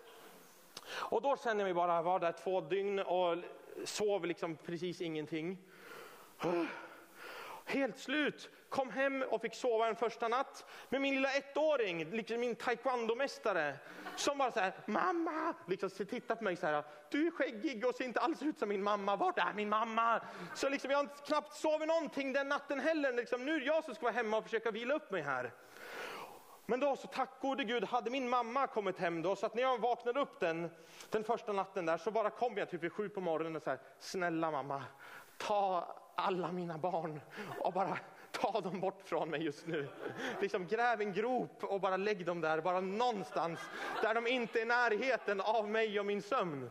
[0.90, 3.38] Och då kände jag mig bara, var där två dygn och
[3.86, 5.58] sov liksom precis ingenting.
[7.66, 8.50] Helt slut.
[8.70, 13.74] Kom hem och fick sova en första natt med min lilla ettåring, liksom min taekwondo-mästare.
[14.16, 17.96] Som bara så här, mamma, liksom tittar på mig så här, du är skäggig och
[17.96, 20.22] ser inte alls ut som min mamma, vart är min mamma?
[20.56, 23.84] Så liksom, jag har knappt sovit någonting den natten heller, liksom, nu är det jag
[23.84, 25.52] som ska vara hemma och försöka vila upp mig här.
[26.66, 29.62] Men då så tack gode Gud hade min mamma kommit hem då så att när
[29.62, 30.70] jag vaknade upp den,
[31.10, 33.70] den första natten där så bara kom jag typ vid sju på morgonen och så
[33.70, 34.84] här, snälla mamma,
[35.38, 37.22] ta alla mina barn
[37.60, 37.98] och bara
[38.32, 39.88] ta dem bort från mig just nu.
[40.42, 43.60] Liksom gräv en grop och bara lägg dem där, bara någonstans
[44.02, 46.70] där de inte är i närheten av mig och min sömn.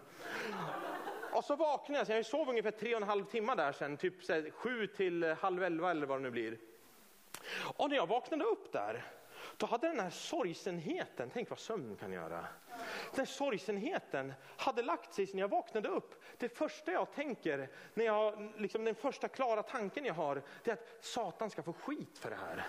[1.32, 4.14] Och så vaknade jag, jag sov ungefär tre och en halv timme där sen, typ
[4.54, 6.58] sju till halv elva eller vad det nu blir.
[7.76, 9.04] Och när jag vaknade upp där,
[9.56, 12.46] då hade den här sorgsenheten, tänk vad sömn kan göra.
[13.14, 16.22] Den sorgsenheten hade lagt sig när jag vaknade upp.
[16.38, 20.74] Det första jag tänker, när jag, liksom den första klara tanken jag har, det är
[20.74, 22.66] att Satan ska få skit för det här.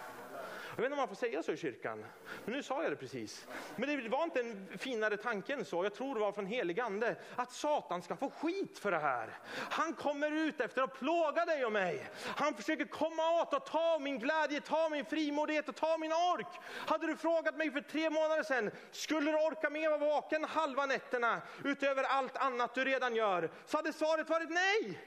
[0.75, 2.05] Jag vet inte om man får säga så i kyrkan,
[2.45, 3.47] men nu sa jag det precis.
[3.75, 6.79] Men det var inte en finare tanke än så, jag tror det var från helig
[6.79, 9.39] ande, att Satan ska få skit för det här.
[9.69, 12.09] Han kommer ut efter att plåga dig och mig.
[12.25, 16.59] Han försöker komma åt och ta min glädje, ta min frimodighet och ta min ork.
[16.87, 20.43] Hade du frågat mig för tre månader sedan, skulle du orka med att vara vaken
[20.43, 23.49] halva nätterna utöver allt annat du redan gör?
[23.65, 24.99] Så hade svaret varit nej.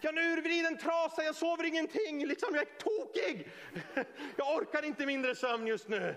[0.00, 3.48] Jag är en urvriden trasa, jag sover ingenting, liksom, jag är tokig.
[4.36, 6.16] Jag orkar inte mindre sömn just nu.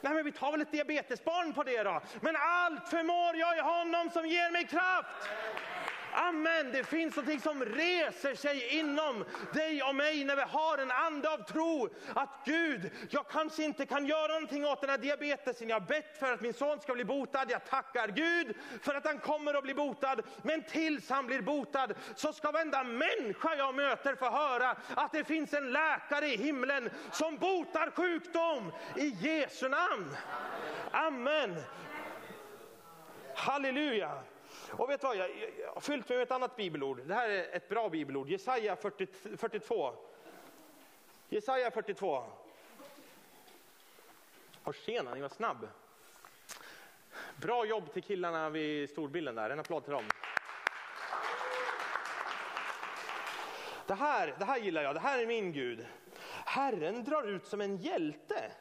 [0.00, 2.02] Nej men vi tar väl ett diabetesbarn på det då.
[2.20, 5.28] Men allt förmår jag i honom som ger mig kraft.
[6.12, 10.90] Amen, det finns något som reser sig inom dig och mig när vi har en
[10.90, 11.88] ande av tro.
[12.14, 15.68] Att Gud, jag kanske inte kan göra någonting åt den här diabetesen.
[15.68, 17.44] Jag har bett för att min son ska bli botad.
[17.48, 20.22] Jag tackar Gud för att han kommer att bli botad.
[20.42, 25.24] Men tills han blir botad så ska varenda människa jag möter få höra att det
[25.24, 30.16] finns en läkare i himlen som botar sjukdom i Jesu namn.
[30.90, 31.56] Amen.
[33.34, 34.22] Halleluja.
[34.72, 35.30] Och vet du vad, jag,
[35.60, 37.02] jag har fyllt mig med ett annat bibelord.
[37.06, 38.28] Det här är ett bra bibelord.
[38.28, 39.06] Jesaja 40,
[39.36, 39.94] 42.
[41.28, 42.24] Jesaja 42.
[44.64, 45.68] Och tjena, ni var snabb.
[47.36, 49.50] Bra jobb till killarna vid storbilden där.
[49.50, 50.04] En applåd till dem.
[53.86, 54.94] Det här, det här gillar jag.
[54.94, 55.86] Det här är min Gud.
[56.44, 58.52] Herren drar ut som en hjälte.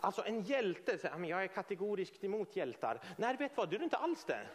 [0.00, 3.00] Alltså en hjälte, jag är kategoriskt emot hjältar.
[3.16, 4.46] Nej, vet vad, du är inte alls det.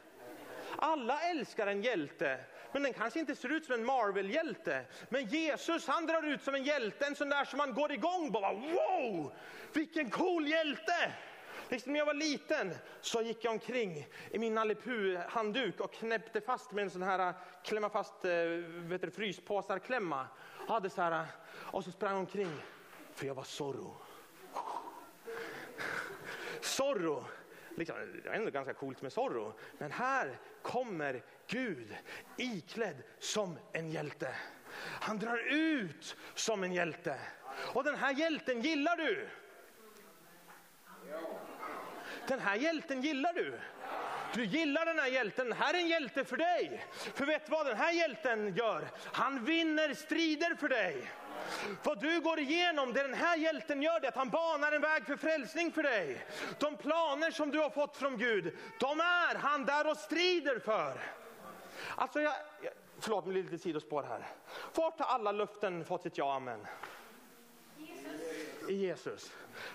[0.78, 2.40] Alla älskar en hjälte,
[2.72, 4.86] men den kanske inte ser ut som en Marvel-hjälte.
[5.10, 8.32] Men Jesus han drar ut som en hjälte, en sån där som man går igång
[8.34, 8.40] på.
[8.40, 9.34] Wow,
[9.74, 11.12] vilken cool hjälte!
[11.70, 14.76] Liksom när jag var liten så gick jag omkring i min Nalle
[15.30, 17.34] handduk och knäppte fast med en sån här
[17.64, 20.28] klämma fast eh, fryspåsar-klämma.
[20.68, 22.52] Hade så här, och så sprang jag omkring
[23.14, 23.96] för jag var Zorro.
[26.62, 27.26] Zorro,
[27.76, 31.96] liksom, det är ändå ganska coolt med Zorro, men här kommer Gud
[32.38, 34.36] iklädd som en hjälte.
[35.02, 37.20] Han drar ut som en hjälte.
[37.74, 39.30] Och den här hjälten gillar du.
[42.28, 43.60] Den här hjälten gillar du.
[44.36, 45.54] Du gillar den här hjälten.
[45.54, 46.86] Här är en hjälte för dig.
[47.14, 48.88] För vet du vad den här hjälten gör?
[49.12, 51.12] Han vinner strider för dig.
[51.84, 55.06] Vad du går igenom, det den här hjälten gör, det att han banar en väg
[55.06, 56.26] för frälsning för dig.
[56.60, 61.00] De planer som du har fått från Gud, de är han där och strider för.
[61.96, 62.34] Alltså jag,
[63.00, 64.28] förlåt, mig lite sidospår här.
[64.74, 66.68] Vart har alla löften fått sitt ja, amen?
[67.78, 68.70] Jesus.
[68.70, 69.32] I Jesus.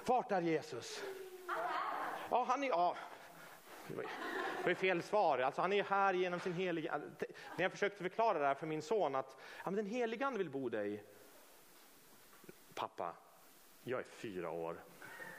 [0.07, 1.03] Vart är Jesus?
[2.31, 2.69] Ja, han är...
[2.69, 2.97] Ja.
[3.97, 5.39] Det var fel svar.
[5.39, 6.93] Alltså, han är här genom sin heliga...
[6.93, 7.09] Alltså,
[7.57, 10.39] när jag försökte förklara det här för min son att ja, men den helige ande
[10.39, 11.05] vill bo dig.
[12.75, 13.15] Pappa,
[13.83, 14.77] jag är fyra år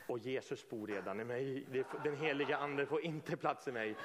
[0.08, 1.66] och Jesus bor redan i mig.
[2.04, 3.96] Den heliga ande får inte plats i mig.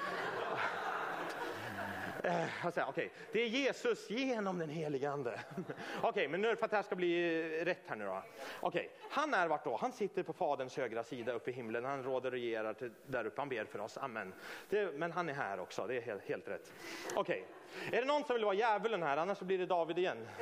[2.27, 3.09] Eh, okay.
[3.31, 5.39] Det är Jesus genom den helige ande.
[5.57, 8.23] Okej, okay, men nu för att det här ska bli rätt här nu då.
[8.59, 8.87] Okej, okay.
[9.09, 9.75] han är vart då?
[9.75, 11.85] Han sitter på faderns högra sida uppe i himlen.
[11.85, 13.41] Han råder och regerar till, där uppe.
[13.41, 13.97] Han ber för oss.
[13.97, 14.33] Amen.
[14.69, 15.87] Det, men han är här också.
[15.87, 16.73] Det är helt, helt rätt.
[17.15, 17.45] Okej,
[17.91, 19.17] är det någon som vill vara djävulen här?
[19.17, 20.27] Annars blir det David igen.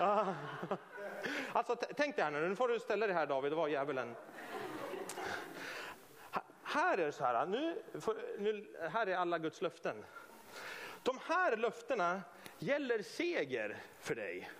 [0.00, 0.34] Ah.
[1.52, 2.48] alltså tänk dig här nu.
[2.48, 4.14] Nu får du ställa dig här David och vara djävulen
[6.76, 7.82] här är det så här, nu,
[8.38, 10.04] nu, här är alla Guds löften.
[11.06, 12.22] De här löftena
[12.58, 14.50] gäller seger för dig.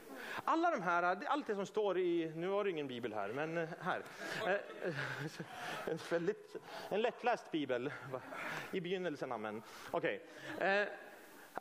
[0.44, 3.58] Alla de här, allt det som står i, nu har du ingen bibel här, men
[3.58, 4.02] eh, här.
[4.46, 4.94] Eh, eh,
[5.86, 6.56] en, väldigt,
[6.88, 7.92] en lättläst bibel
[8.72, 9.62] i begynnelsen, amen.
[9.90, 10.22] Okej.
[10.56, 10.86] Okay.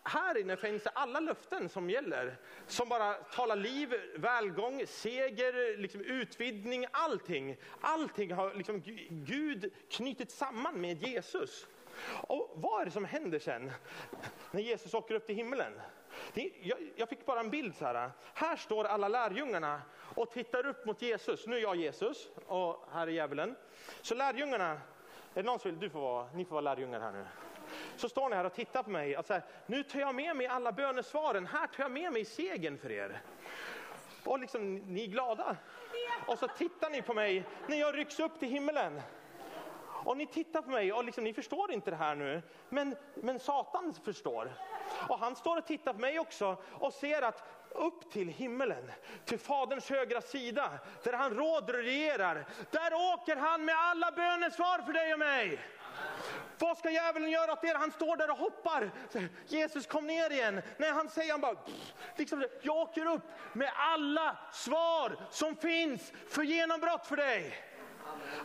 [0.04, 6.02] Här inne finns det alla löften som gäller, som bara talar liv, välgång, seger, liksom
[6.02, 7.58] utvidgning, allting.
[7.82, 11.67] Allting har liksom Gud knutit samman med Jesus.
[12.08, 13.71] Och vad är det som händer sen
[14.51, 15.73] när Jesus åker upp till himlen?
[16.34, 18.12] Det, jag, jag, fick bara en bild så här.
[18.34, 19.81] Här står alla lärjungarna
[20.15, 21.47] och tittar upp mot Jesus.
[21.47, 23.55] Nu är jag Jesus och här är djävulen.
[24.01, 24.79] Så lärjungarna, är
[25.34, 27.25] det någon som vill, du får vara, ni får vara lärjungar här nu.
[27.95, 30.47] Så står ni här och tittar på mig och säger, nu tar jag med mig
[30.47, 33.21] alla bönesvaren, här tar jag med mig segern för er.
[34.23, 35.58] Och liksom, ni är glada.
[36.27, 39.01] Och så tittar ni på mig när jag rycks upp till himlen.
[40.05, 43.39] Och ni tittar på mig och liksom, ni förstår inte det här nu, men, men
[43.39, 44.53] Satan förstår.
[45.09, 48.91] Och han står och tittar på mig också och ser att upp till himmelen,
[49.25, 50.71] till Faderns högra sida,
[51.03, 55.59] där han råder och regerar, där åker han med alla bönesvar för dig och mig.
[56.59, 57.75] Vad ska djävulen göra åt er?
[57.75, 58.91] Han står där och hoppar.
[59.47, 60.61] Jesus kom ner igen.
[60.77, 61.55] Nej, han säger han bara,
[62.15, 67.53] liksom, jag åker upp med alla svar som finns för genombrott för dig.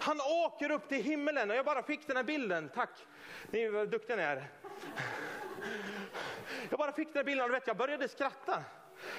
[0.00, 2.70] Han åker upp till himmelen och jag bara fick den här bilden.
[2.74, 2.90] Tack,
[3.50, 4.48] ni är duktiga ni är.
[6.70, 8.64] Jag bara fick den här bilden och vet, jag började skratta.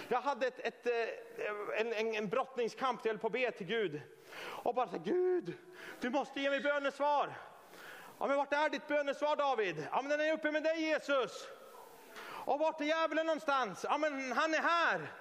[0.07, 3.67] Jag hade ett, ett, eh, en, en, en brottningskamp, jag höll på att be till
[3.67, 4.01] Gud.
[4.41, 5.53] Och bara så Gud,
[5.99, 7.33] du måste ge mig bönesvar.
[8.19, 9.87] Ja, men vart är ditt bönesvar David?
[9.91, 11.47] Ja, men den är uppe med dig Jesus.
[12.45, 13.85] Och vart är djävulen någonstans?
[13.89, 15.11] Ja, men han är här.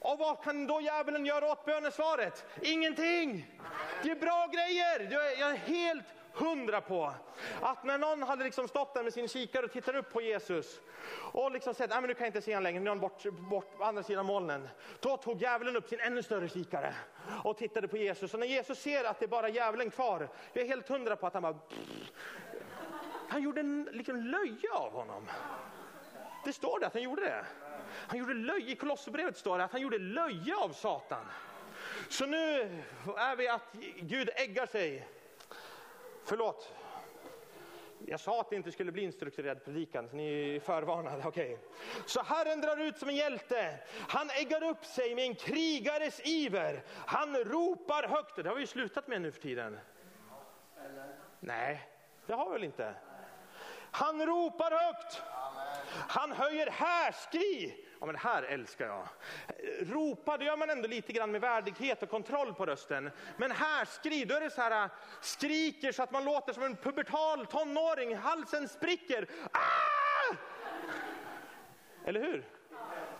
[0.00, 2.44] Och vad kan då djävulen göra åt bönesvaret?
[2.62, 3.58] Ingenting!
[4.02, 5.10] Det är bra grejer!
[5.10, 7.14] Jag är helt hundra på
[7.60, 10.80] att när någon hade liksom stått där med sin kikare och tittar upp på Jesus
[11.32, 13.00] och liksom sett, nej men nu kan jag inte se honom längre, nu är han
[13.00, 14.68] bort, bort på andra sidan molnen.
[15.00, 16.94] Då tog djävulen upp sin ännu större kikare
[17.44, 18.34] och tittade på Jesus.
[18.34, 21.26] Och när Jesus ser att det är bara djävulen kvar, jag är helt hundra på
[21.26, 21.58] att han bara...
[23.28, 25.26] Han gjorde en liksom löje av honom.
[26.44, 27.44] Det står det att han gjorde det.
[27.90, 31.24] Han gjorde löje, i Kolosserbrevet står det att han gjorde löje av Satan.
[32.08, 32.60] Så nu
[33.16, 35.08] är vi att Gud äggar sig.
[36.24, 36.74] Förlåt.
[38.06, 41.28] Jag sa att det inte skulle bli en strukturerad predikan, så ni är förvarnade.
[41.28, 41.56] Okay.
[42.06, 43.78] Så Herren drar ut som en hjälte.
[44.08, 46.82] Han äggar upp sig med en krigares iver.
[47.06, 48.36] Han ropar högt.
[48.36, 49.78] Det har vi ju slutat med nu för tiden.
[51.40, 51.88] Nej,
[52.26, 52.94] det har vi väl inte.
[53.90, 55.22] Han ropar högt.
[55.90, 57.86] Han höjer härskri.
[58.00, 59.08] Ja, men det här älskar jag.
[59.80, 63.10] Ropa, det gör man ändå lite grann med värdighet och kontroll på rösten.
[63.36, 66.76] Men härskri, då är det så här, äh, skriker så att man låter som en
[66.76, 69.26] pubertal tonåring, halsen spricker.
[69.52, 70.34] Ah!
[72.04, 72.44] Eller hur?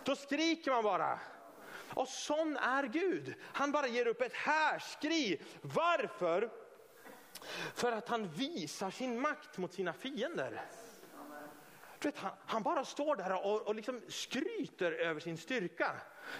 [0.03, 1.19] Då skriker man bara.
[1.93, 3.33] Och sån är Gud.
[3.41, 5.41] Han bara ger upp ett härskri.
[5.61, 6.49] Varför?
[7.75, 10.61] För att han visar sin makt mot sina fiender.
[12.03, 15.91] Vet, han, han, bara står där och, och liksom skryter över sin styrka.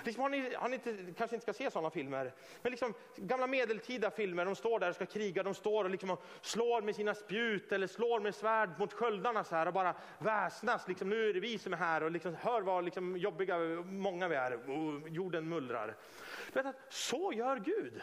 [0.03, 3.47] Liksom har ni, har ni inte, kanske inte ska se sådana filmer, men liksom gamla
[3.47, 6.95] medeltida filmer, de står där och ska kriga, de står och, liksom och slår med
[6.95, 10.87] sina spjut eller slår med svärd mot sköldarna så här och bara väsnas.
[10.87, 14.27] Liksom, nu är det vi som är här och liksom, hör vad liksom, jobbiga många
[14.27, 15.95] vi är och jorden mullrar.
[16.53, 18.01] Vet så gör Gud.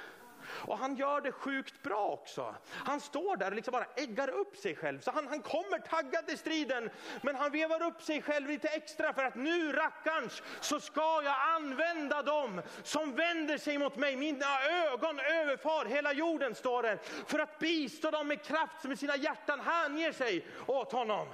[0.50, 2.54] Och han gör det sjukt bra också.
[2.68, 5.00] Han står där och liksom bara äggar upp sig själv.
[5.00, 6.90] Så han, han kommer taggad till striden,
[7.22, 11.36] men han vevar upp sig själv lite extra för att nu rackarns så ska jag
[11.56, 14.16] använda dem som vänder sig mot mig.
[14.16, 16.98] Mina ögon överfar hela jorden, står det.
[17.26, 21.28] För att bistå dem med kraft som i sina hjärtan hänger sig åt honom.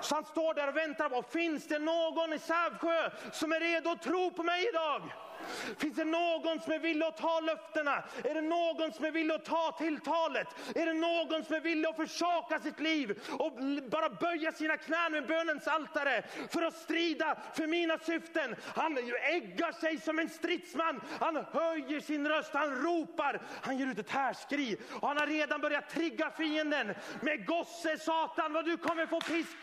[0.00, 3.90] Så han står där och väntar på, finns det någon i Sävsjö som är redo
[3.90, 5.02] att tro på mig idag?
[5.78, 8.04] Finns det någon som är villig att ta löftena?
[8.24, 10.48] Är det någon som är villig att ta tilltalet?
[10.74, 13.52] Är det någon som är villig att försaka sitt liv och
[13.90, 18.56] bara böja sina knän med bönens altare för att strida för mina syften?
[18.74, 21.00] Han äggar sig som en stridsman.
[21.20, 25.60] Han höjer sin röst, han ropar, han ger ut ett härskri och han har redan
[25.60, 29.56] börjat trigga fienden med gosse Satan vad du kommer få pisk.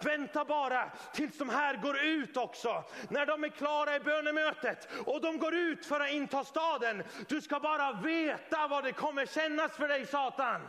[0.00, 2.84] Vänta bara tills de här går ut också.
[3.08, 7.02] När de är klara i bönemötet och de går ut för att inta staden.
[7.28, 10.60] Du ska bara veta vad det kommer kännas för dig Satan.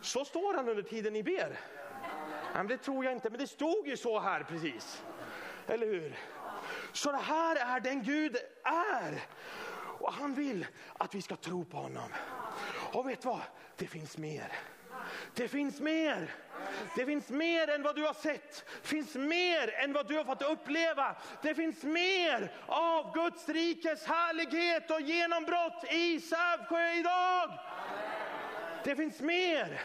[0.00, 1.60] Så står han under tiden ni ber.
[2.54, 5.02] Men det tror jag inte, men det stod ju så här precis.
[5.66, 6.18] Eller hur?
[6.92, 9.20] Så det här är den Gud är.
[10.00, 10.66] Och han vill
[10.98, 12.10] att vi ska tro på honom.
[12.92, 13.40] Och vet vad?
[13.76, 14.52] Det finns mer.
[15.34, 16.34] Det finns mer.
[16.96, 18.64] Det finns mer än vad du har sett.
[18.82, 21.16] Det finns mer än vad du har fått uppleva.
[21.42, 27.58] Det finns mer av Guds rikes härlighet och genombrott i Sävsjö idag.
[28.84, 29.80] Det finns mer.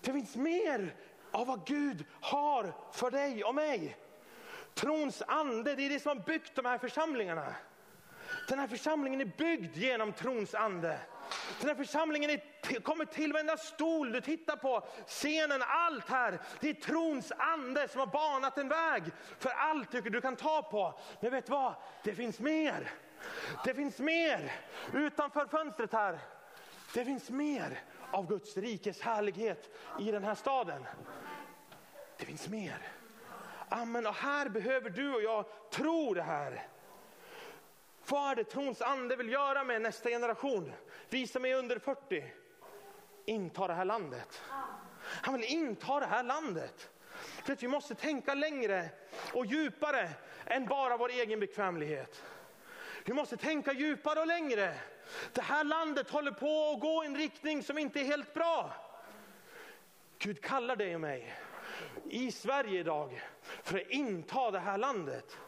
[0.00, 0.94] Det finns mer
[1.30, 3.96] av vad Gud har för dig och mig.
[4.74, 7.54] Trons ande, det är det som har byggt de här församlingarna.
[8.48, 10.98] Den här församlingen är byggd genom trons ande.
[11.60, 16.38] Den här församlingen är, kommer till varenda stol du tittar på, scenen, allt här.
[16.60, 19.02] Det är trons ande som har banat en väg
[19.38, 21.00] för allt du kan ta på.
[21.20, 21.74] Men vet du vad?
[22.02, 22.90] Det finns mer.
[23.64, 24.52] Det finns mer
[24.94, 26.18] utanför fönstret här.
[26.94, 27.80] Det finns mer
[28.10, 30.84] av Guds rikes härlighet i den här staden.
[32.18, 32.92] Det finns mer.
[33.68, 34.06] Amen.
[34.06, 36.66] Och här behöver du och jag tro det här.
[38.10, 40.72] Vad är det trons ande vill göra med nästa generation?
[41.08, 42.24] Vi som är under 40.
[43.24, 44.42] Inta det här landet.
[45.00, 46.90] Han vill inta det här landet.
[47.44, 48.88] För att vi måste tänka längre
[49.32, 50.10] och djupare
[50.46, 52.24] än bara vår egen bekvämlighet.
[53.04, 54.74] Vi måste tänka djupare och längre.
[55.32, 58.72] Det här landet håller på att gå i en riktning som inte är helt bra.
[60.18, 61.34] Gud kallar dig och mig
[62.10, 63.22] i Sverige idag
[63.62, 65.38] för att inta det här landet.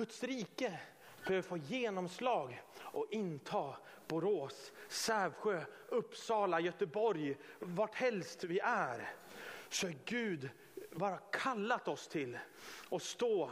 [0.00, 0.78] Guds rike
[1.26, 3.76] behöver få genomslag och inta
[4.08, 9.12] Borås, Sävsjö, Uppsala, Göteborg, vart helst vi är.
[9.68, 10.50] Så är Gud
[10.90, 12.38] bara kallat oss till
[12.90, 13.50] att stå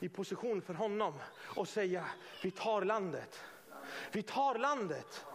[0.00, 1.14] i position för honom
[1.56, 2.06] och säga
[2.42, 3.44] vi tar landet.
[4.12, 5.26] Vi tar landet.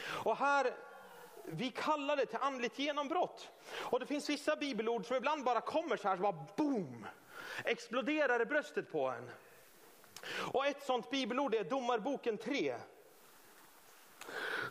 [0.00, 0.76] Och här,
[1.44, 3.50] vi kallar det till andligt genombrott.
[3.72, 7.06] Och det finns vissa bibelord som ibland bara kommer så här, så bara boom
[7.64, 9.30] exploderar bröstet på en.
[10.52, 12.76] Och ett sånt bibelord är Domarboken 3.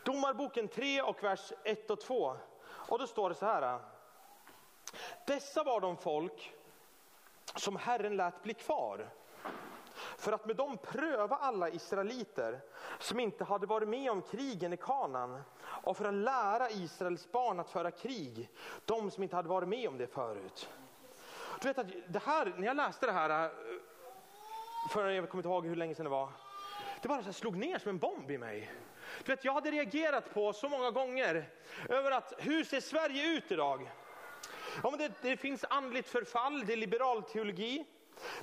[0.04, 2.36] Domarboken 3 och vers 1 och 2.
[2.68, 3.80] Och då står det så här.
[5.26, 6.54] Dessa var de folk
[7.54, 9.08] som Herren lät bli kvar
[10.16, 12.60] för att med dem pröva alla israeliter
[12.98, 17.60] som inte hade varit med om krigen i Kanan och för att lära Israels barn
[17.60, 18.50] att föra krig,
[18.84, 20.68] de som inte hade varit med om det förut.
[21.66, 23.50] Du vet att det här, när jag läste det här, äh,
[24.88, 26.28] för jag kommer inte ihåg hur länge sedan det var,
[27.02, 28.72] det bara så slog ner som en bomb i mig.
[29.24, 31.48] Du vet, jag hade reagerat på så många gånger
[31.88, 33.90] över att hur ser Sverige ut idag?
[34.82, 37.86] Ja, men det, det finns andligt förfall, det är liberal teologi.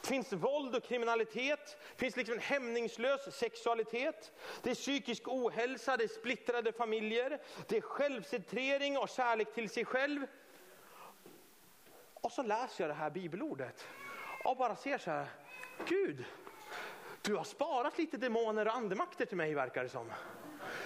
[0.01, 4.31] Det finns våld och kriminalitet, det finns liksom en hämningslös sexualitet,
[4.61, 9.85] det är psykisk ohälsa, det är splittrade familjer, det är självcentrering och kärlek till sig
[9.85, 10.27] själv.
[12.23, 13.87] Och så läser jag det här bibelordet
[14.43, 15.27] och bara ser så här,
[15.87, 16.25] Gud,
[17.21, 20.11] du har sparat lite demoner och andemakter till mig verkar det som.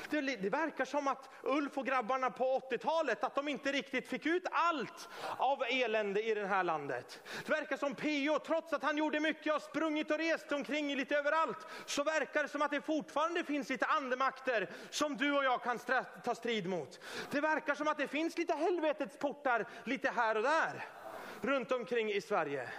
[0.09, 4.25] Det, det, verkar som att Ulf och grabbarna på 80-talet, att de inte riktigt fick
[4.25, 7.21] ut allt av elände i det här landet.
[7.45, 8.39] Det verkar som P.O.
[8.39, 12.49] trots att han gjorde mycket och sprungit och rest omkring lite överallt, så verkar det
[12.49, 15.79] som att det fortfarande finns lite andemakter som du och jag kan
[16.23, 16.99] ta strid mot.
[17.31, 20.97] Det verkar som att det finns lite helvetets portar lite här och där
[21.41, 22.69] runt omkring i Sverige.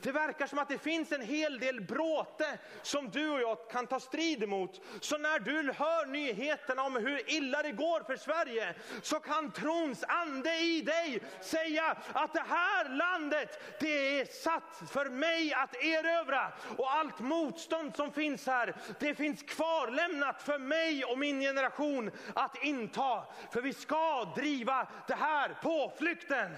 [0.00, 3.86] Det verkar som att det finns en hel del bråte som du och jag kan
[3.86, 4.80] ta strid emot.
[5.00, 10.04] Så när du hör nyheterna om hur illa det går för Sverige så kan trons
[10.08, 16.52] ande i dig säga att det här landet det är satt för mig att erövra.
[16.76, 22.64] Och allt motstånd som finns här det finns kvarlämnat för mig och min generation att
[22.64, 23.24] inta.
[23.52, 26.56] För vi ska driva det här på flykten.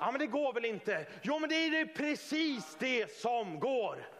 [0.00, 1.06] Ja, men det går väl inte?
[1.22, 4.13] Jo, men det är precis det som går.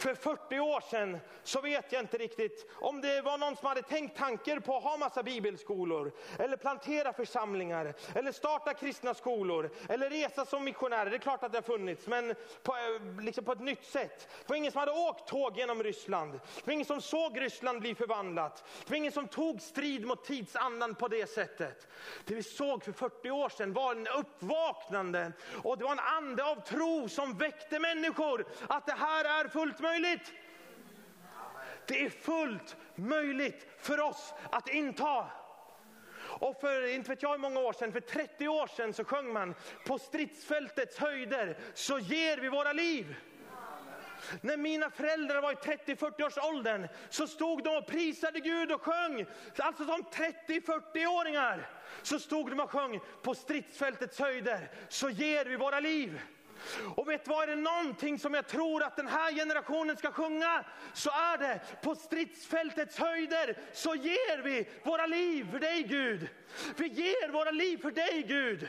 [0.00, 3.82] För 40 år sedan så vet jag inte riktigt om det var någon som hade
[3.82, 10.10] tänkt tanker på att ha massa bibelskolor, eller plantera församlingar, eller starta kristna skolor, eller
[10.10, 11.10] resa som missionärer.
[11.10, 14.28] Det är klart att det har funnits, men på, eh, liksom på ett nytt sätt.
[14.40, 16.32] Det var ingen som hade åkt tåg genom Ryssland.
[16.32, 18.64] Det var ingen som såg Ryssland bli förvandlat.
[18.84, 21.88] Det var ingen som tog strid mot tidsandan på det sättet.
[22.24, 25.32] Det vi såg för 40 år sedan var en uppvaknande
[25.64, 29.80] och det var en ande av tro som väckte människor att det här är fullt
[29.80, 29.89] möjligt.
[31.86, 35.26] Det är fullt möjligt för oss att inta.
[36.22, 39.32] Och för, inte vet jag hur många år sedan, för 30 år sedan så sjöng
[39.32, 39.54] man
[39.86, 43.16] på stridsfältets höjder så ger vi våra liv.
[44.40, 48.82] När mina föräldrar var i 30-40 års åldern så stod de och prisade Gud och
[48.82, 49.26] sjöng.
[49.58, 51.68] Alltså som 30-40-åringar
[52.02, 56.20] så stod de och sjöng på stridsfältets höjder så ger vi våra liv.
[56.96, 60.64] Och vet vad, är det någonting som jag tror att den här generationen ska sjunga
[60.92, 66.28] så är det på stridsfältets höjder så ger vi våra liv för dig Gud.
[66.76, 68.68] Vi ger våra liv för dig Gud.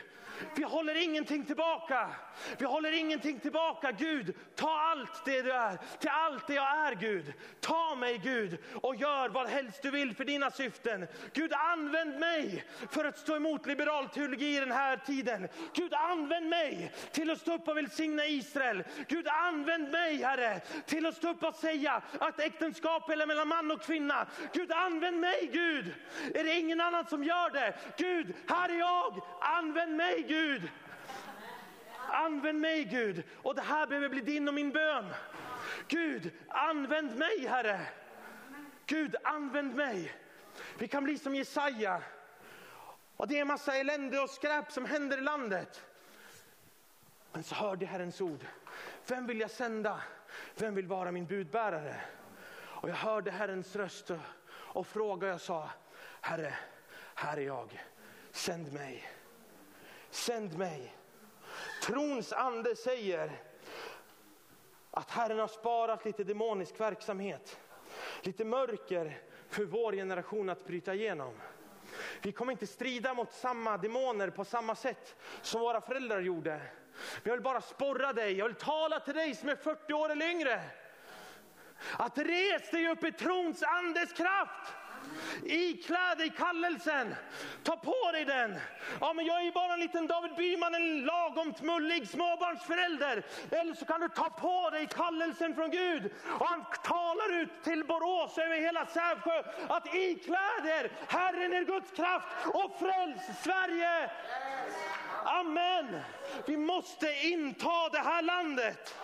[0.55, 2.09] Vi håller ingenting tillbaka.
[2.57, 3.91] Vi håller ingenting tillbaka.
[3.91, 7.33] Gud, ta allt det du är, till allt det jag är Gud.
[7.59, 11.07] Ta mig Gud och gör vad helst du vill för dina syften.
[11.33, 15.47] Gud, använd mig för att stå emot liberal teologi i den här tiden.
[15.73, 18.83] Gud, använd mig till att stå upp och välsigna Israel.
[19.07, 23.71] Gud, använd mig Herre till att stå upp och säga att äktenskap är mellan man
[23.71, 24.27] och kvinna.
[24.53, 25.93] Gud, använd mig Gud.
[26.33, 27.70] Är det ingen annan som gör det?
[27.97, 29.21] Gud, här är jag.
[29.41, 30.69] Använd mig Gud.
[32.09, 33.23] Använd mig Gud.
[33.35, 35.13] Och det här behöver bli din och min bön.
[35.87, 37.81] Gud, använd mig Herre.
[38.85, 40.15] Gud, använd mig.
[40.77, 42.01] Vi kan bli som Jesaja.
[43.17, 45.85] Och det är en massa elände och skräp som händer i landet.
[47.31, 48.45] Men så hörde jag Herrens ord.
[49.07, 50.01] Vem vill jag sända?
[50.55, 51.95] Vem vill vara min budbärare?
[52.57, 54.19] Och jag hörde Herrens röst och,
[54.49, 55.69] och frågade och sa,
[56.21, 56.53] Herre,
[57.21, 57.81] här är jag.
[58.31, 59.09] Sänd mig.
[60.09, 60.95] Sänd mig.
[61.83, 63.31] Trons ande säger
[64.91, 67.59] att Herren har sparat lite demonisk verksamhet.
[68.21, 71.33] Lite mörker för vår generation att bryta igenom.
[72.21, 76.61] Vi kommer inte strida mot samma demoner på samma sätt som våra föräldrar gjorde.
[76.93, 80.11] Men jag vill bara sporra dig, jag vill tala till dig som är 40 år
[80.11, 80.61] eller yngre.
[81.97, 84.73] Att res dig upp i trons andes kraft.
[85.45, 87.15] Ikläd dig kallelsen.
[87.63, 88.59] Ta på dig den.
[88.99, 93.23] Ja, men jag är ju bara en liten David Byman, en lagomt mullig småbarnsförälder.
[93.51, 96.11] Eller så kan du ta på dig kallelsen från Gud.
[96.39, 101.91] Och han talar ut till Borås över hela Sävsjö att ikläd er Herren är Guds
[101.91, 104.09] kraft och fräls Sverige.
[105.25, 106.01] Amen.
[106.45, 108.95] Vi måste inta det här landet.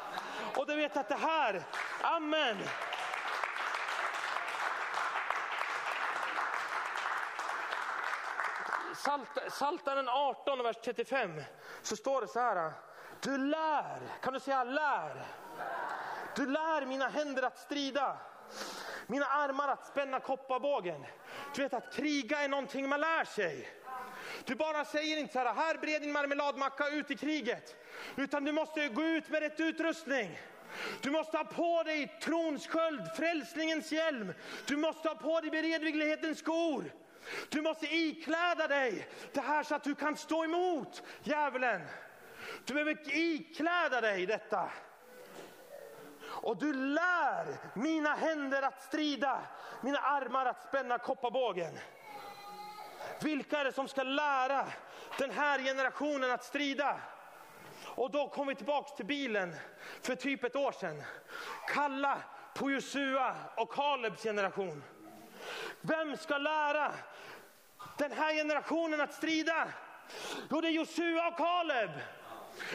[0.56, 1.62] Och du vet att det här,
[2.02, 2.58] amen.
[8.96, 11.42] Salt, Saltaren 18, vers 35,
[11.82, 12.72] så står det så här.
[13.22, 15.26] Du lär, kan du säga lär?
[16.36, 18.18] Du lär mina händer att strida,
[19.08, 21.06] mina armar att spänna kopparbågen.
[21.56, 23.70] Du vet att kriga är någonting man lär sig.
[24.46, 27.76] Du bara säger inte så här, här bred din marmeladmacka ut i kriget.
[28.16, 30.40] Utan du måste gå ut med rätt utrustning.
[31.02, 34.34] Du måste ha på dig trons sköld, frälsningens hjälm.
[34.68, 36.92] Du måste ha på dig beredvillighetens skor.
[37.50, 41.82] Du måste ikläda dig det här så att du kan stå emot djävulen.
[42.66, 44.72] Du behöver ikläda dig detta.
[46.26, 49.42] Och du lär mina händer att strida,
[49.82, 51.80] mina armar att spänna kopparbågen.
[53.22, 54.66] Vilka är det som ska lära
[55.18, 57.00] den här generationen att strida?
[57.86, 59.56] Och då kom vi tillbaks till bilen
[60.02, 61.04] för typ ett år sedan.
[61.68, 62.18] Kalla
[62.56, 64.84] på Josua och Kalebs generation.
[65.82, 66.92] Vem ska lära
[67.98, 69.68] den här generationen att strida?
[70.50, 71.92] Jo, det är Josua och Kaleb.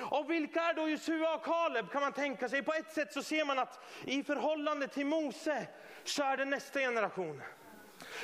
[0.00, 2.62] Och vilka är då Josua och Kaleb kan man tänka sig.
[2.62, 5.66] På ett sätt så ser man att i förhållande till Mose
[6.05, 7.42] så är det nästa generation.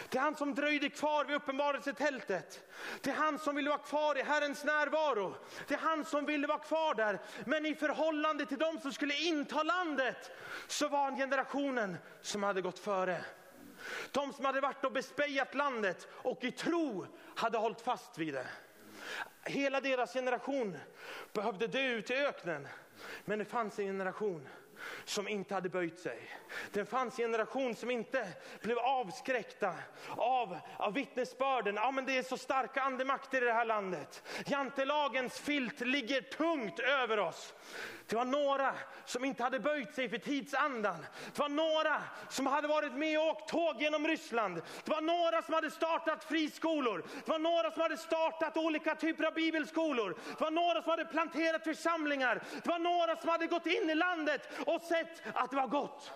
[0.09, 2.61] Det är han som dröjde kvar vid uppenbarelsetältet.
[3.01, 5.35] Det är han som ville vara kvar i Herrens närvaro.
[5.68, 7.18] Det är han som ville vara kvar där.
[7.45, 10.31] Men i förhållande till dem som skulle inta landet
[10.66, 13.24] så var han generationen som hade gått före.
[14.12, 18.47] De som hade varit och bespejat landet och i tro hade hållit fast vid det.
[19.43, 20.76] Hela deras generation
[21.32, 22.68] behövde dö ut i öknen.
[23.24, 24.49] Men det fanns en generation
[25.09, 26.19] som inte hade böjt sig.
[26.73, 28.29] Det fanns en generation som inte
[28.61, 29.75] blev avskräckta
[30.17, 31.75] av, av vittnesbörden.
[31.75, 34.23] Ja, men det är så starka andemakter i det här landet.
[34.47, 37.55] Jantelagens filt ligger tungt över oss.
[38.07, 41.07] Det var några som inte hade böjt sig för tidsandan.
[41.35, 44.63] Det var några som hade varit med och åkt tåg genom Ryssland.
[44.85, 47.05] Det var några som hade startat friskolor.
[47.25, 50.17] Det var några som hade startat olika typer av bibelskolor.
[50.39, 52.43] Det var några som hade planterat församlingar.
[52.63, 56.12] Det var några som hade gått in i landet och sett att det var gott.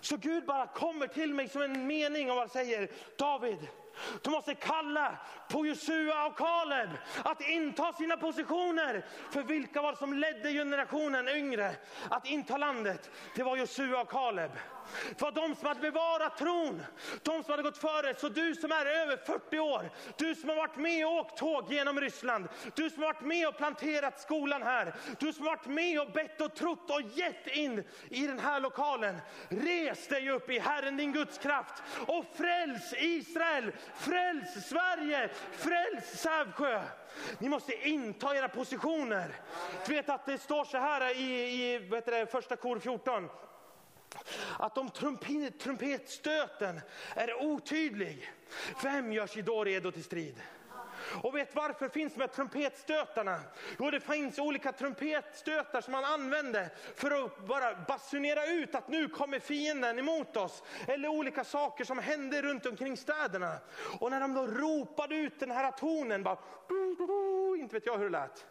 [0.00, 2.88] Så Gud bara kommer till mig som en mening och bara säger
[3.18, 3.68] David,
[4.22, 6.90] du måste kalla på Josua och Kaleb
[7.24, 9.06] att inta sina positioner.
[9.30, 11.74] För vilka var det som ledde generationen yngre
[12.08, 13.10] att inta landet?
[13.36, 14.50] Det var Josua och Kaleb.
[15.08, 16.82] Det var de som hade bevarat tron,
[17.22, 18.14] de som hade gått före.
[18.14, 21.72] Så du som är över 40 år, du som har varit med och åkt tåg
[21.72, 25.66] genom Ryssland, du som har varit med och planterat skolan här, du som har varit
[25.66, 29.16] med och bett och trott och gett in i den här lokalen.
[29.48, 36.82] Res dig upp i Herren din Guds kraft och fräls Israel, fräls Sverige, fräls Sävsjö.
[37.38, 39.34] Ni måste inta era positioner.
[39.86, 43.28] Du vet att det står så här i, i det, första kor 14
[44.58, 46.80] att om trumpet, trumpetstöten
[47.14, 48.32] är otydlig,
[48.82, 50.42] vem gör sig då redo till strid?
[51.22, 53.40] Och vet varför finns de här trumpetstötarna?
[53.78, 59.08] Jo, det finns olika trumpetstötar som man använde för att bara basunera ut att nu
[59.08, 60.62] kommer fienden emot oss.
[60.86, 63.56] Eller olika saker som hände runt omkring städerna.
[64.00, 66.38] Och när de då ropade ut den här tonen, bara,
[67.58, 68.46] inte vet jag hur det lät.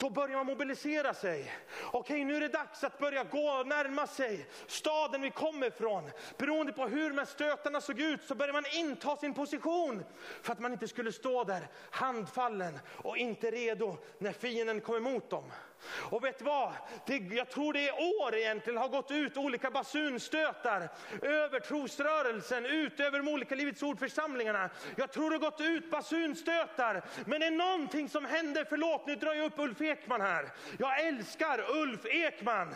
[0.00, 1.52] Då börjar man mobilisera sig.
[1.92, 6.10] Okej, nu är det dags att börja gå och närma sig staden vi kommer ifrån.
[6.36, 10.04] Beroende på hur de här stötarna såg ut så börjar man inta sin position
[10.42, 15.30] för att man inte skulle stå där handfallen och inte redo när fienden kom emot
[15.30, 15.52] dem.
[15.86, 16.72] Och vet du vad?
[17.06, 20.88] Det, jag tror det är år egentligen har gått ut olika basunstötar
[21.22, 24.70] över trosrörelsen, ut över de olika Livets ordförsamlingarna.
[24.96, 27.02] Jag tror det har gått ut basunstötar.
[27.26, 30.50] Men det är någonting som händer, förlåt nu drar jag upp Ulf Ekman här.
[30.78, 32.74] Jag älskar Ulf Ekman.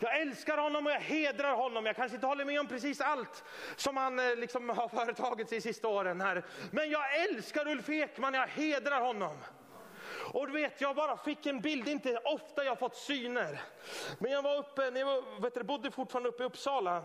[0.00, 1.86] Jag älskar honom och jag hedrar honom.
[1.86, 3.44] Jag kanske inte håller med om precis allt
[3.76, 6.42] som han eh, liksom har företagit sig de sista åren här.
[6.70, 9.36] Men jag älskar Ulf Ekman, jag hedrar honom.
[10.32, 13.62] Och du vet, jag bara fick en bild, det är inte ofta jag fått syner.
[14.18, 17.04] Men jag var uppe, när jag vet du, bodde fortfarande uppe i Uppsala.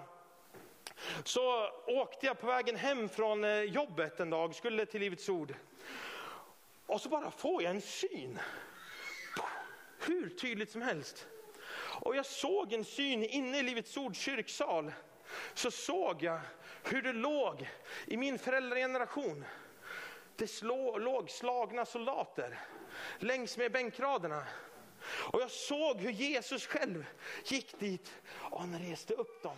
[1.24, 5.54] Så åkte jag på vägen hem från eh, jobbet en dag, skulle till Livets Ord.
[6.86, 8.40] Och så bara får jag en syn.
[10.00, 11.28] Hur tydligt som helst.
[12.02, 14.94] Och jag såg en syn inne i Livets Ords kyrksal.
[15.54, 16.40] Så såg jag
[16.84, 17.70] hur det låg
[18.06, 19.46] i min föräldrageneration.
[20.36, 22.60] Det slå, låg slagna soldater
[23.20, 24.44] längs med bänkraderna.
[25.08, 27.06] Och jag såg hur Jesus själv
[27.46, 29.58] gick dit och han reste upp dem.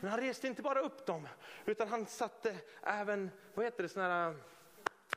[0.00, 1.28] Men han reste inte bara upp dem,
[1.64, 4.36] utan han satte även, vad heter det, såna här,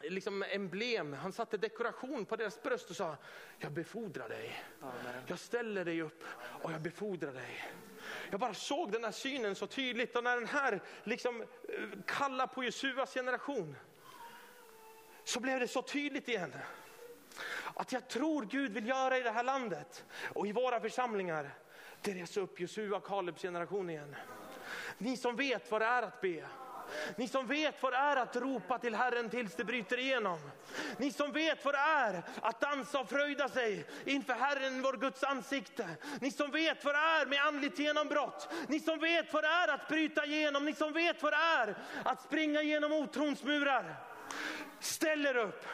[0.02, 1.14] liksom emblem.
[1.14, 3.18] Han satte dekoration på deras bröst och sa,
[3.60, 4.64] jag befordrar dig.
[5.28, 7.72] Jag ställer dig upp och jag befordrar dig.
[8.32, 11.48] Jag bara såg den här synen så tydligt och när den här liksom eh,
[12.06, 13.76] kallar på Jesuas generation
[15.24, 16.54] så blev det så tydligt igen.
[17.80, 21.54] Att jag tror Gud vill göra i det här landet och i våra församlingar,
[22.02, 24.16] det reser upp Josua Kalebs generation igen.
[24.98, 26.46] Ni som vet vad det är att be.
[27.16, 30.40] Ni som vet vad det är att ropa till Herren tills det bryter igenom.
[30.98, 35.24] Ni som vet vad det är att dansa och fröjda sig inför Herren, vår Guds
[35.24, 35.90] ansikte.
[36.22, 38.50] Ni som vet vad det är med andligt genombrott.
[38.68, 40.66] Ni som vet vad det är att bryta igenom.
[40.66, 44.09] Ni som vet vad det är att springa genom otrons murar.
[44.80, 45.66] Ställer upp.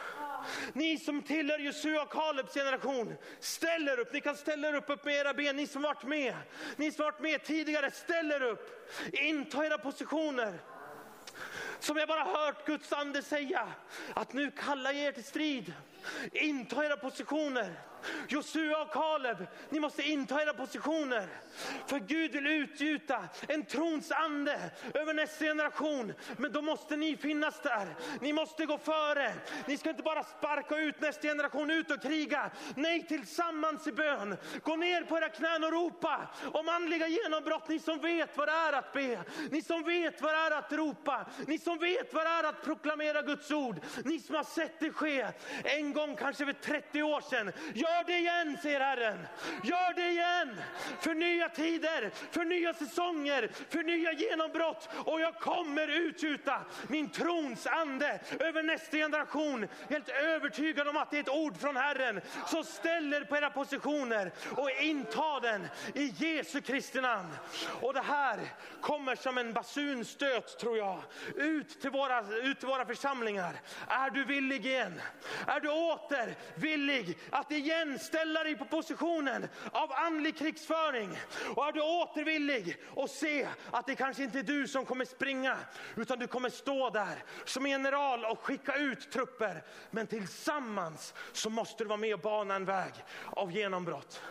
[0.72, 4.12] Ni som tillhör Josua och Kalebs generation, ställ er upp.
[4.12, 5.56] Ni kan ställa er upp, upp med era ben.
[5.56, 6.34] Ni som varit med,
[6.76, 8.92] ni som varit med tidigare, ställ er upp.
[9.12, 10.58] Inta era positioner.
[11.80, 13.68] som jag bara hört Guds ande säga
[14.14, 15.72] att nu kallar jag er till strid.
[16.32, 17.74] Inta era positioner.
[18.28, 21.28] Josua och Kaleb, ni måste inta era positioner.
[21.86, 26.12] För Gud vill utgjuta en trons ande över nästa generation.
[26.36, 27.86] Men då måste ni finnas där.
[28.20, 29.32] Ni måste gå före.
[29.66, 32.50] Ni ska inte bara sparka ut nästa generation ut och kriga.
[32.76, 34.36] Nej, tillsammans i bön.
[34.62, 37.68] Gå ner på era knän och ropa om andliga genombrott.
[37.68, 39.18] Ni som vet vad det är att be.
[39.50, 41.26] Ni som vet vad det är att ropa.
[41.46, 43.80] Ni som vet vad det är att proklamera Guds ord.
[44.04, 45.26] Ni som har sett det ske
[45.64, 47.52] en gång, kanske för 30 år sedan.
[47.96, 49.26] Gör det igen, säger Herren.
[49.62, 50.60] Gör det igen.
[51.00, 54.88] För nya tider, för nya säsonger, för nya genombrott.
[55.04, 59.68] Och jag kommer utgjuta min trons ande över nästa generation.
[59.90, 62.20] Helt övertygad om att det är ett ord från Herren.
[62.46, 67.36] Så ställ er på era positioner och inta den i Jesu Kristi namn.
[67.80, 68.40] Och det här
[68.80, 71.02] kommer som en basunstöt tror jag.
[71.36, 73.60] Ut till våra, ut till våra församlingar.
[73.88, 75.00] Är du villig igen?
[75.46, 81.18] Är du åter villig att igen ställa dig på positionen av andlig krigsföring?
[81.54, 85.56] Och är du återvillig och se att det kanske inte är du som kommer springa,
[85.96, 89.62] utan du kommer stå där som general och skicka ut trupper.
[89.90, 92.92] Men tillsammans så måste du vara med och bana en väg
[93.30, 94.22] av genombrott.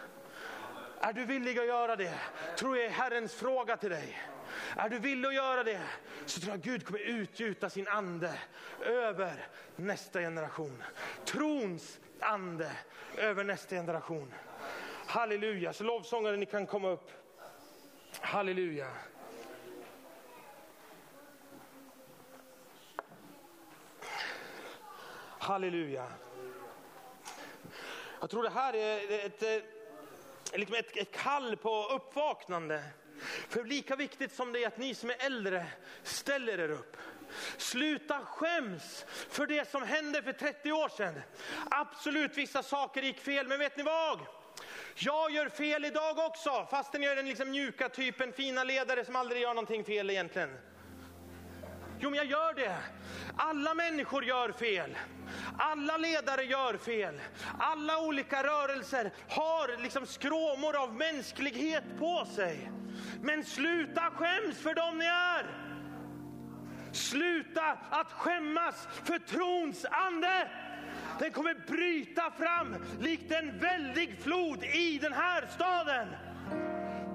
[0.99, 2.19] Är du villig att göra det?
[2.57, 4.21] Tror jag är Herrens fråga till dig.
[4.75, 5.81] Är du villig att göra det
[6.25, 8.33] så tror jag Gud kommer utgjuta sin ande
[8.85, 10.83] över nästa generation.
[11.25, 12.71] Trons ande
[13.17, 14.33] över nästa generation.
[15.07, 17.11] Halleluja, så lovsångare ni kan komma upp.
[18.19, 18.87] Halleluja.
[25.39, 26.07] Halleluja.
[28.19, 32.83] Jag tror det här är ett, ett, ett, ett kall på uppvaknande.
[33.49, 35.65] För lika viktigt som det är att ni som är äldre
[36.03, 36.97] ställer er upp.
[37.57, 41.21] Sluta skäms för det som hände för 30 år sedan.
[41.71, 44.19] Absolut, vissa saker gick fel, men vet ni vad?
[44.95, 49.15] Jag gör fel idag också, fastän jag är den liksom mjuka typen, fina ledare som
[49.15, 50.57] aldrig gör någonting fel egentligen.
[51.99, 52.77] Jo, men jag gör det.
[53.37, 54.97] Alla människor gör fel.
[55.57, 57.21] Alla ledare gör fel.
[57.59, 62.71] Alla olika rörelser har liksom skråmor av mänsklighet på sig.
[63.21, 65.64] Men sluta skäms för dem ni är.
[66.95, 70.49] Sluta att skämmas för trons ande.
[71.19, 76.07] Den kommer bryta fram likt en väldig flod i den här staden.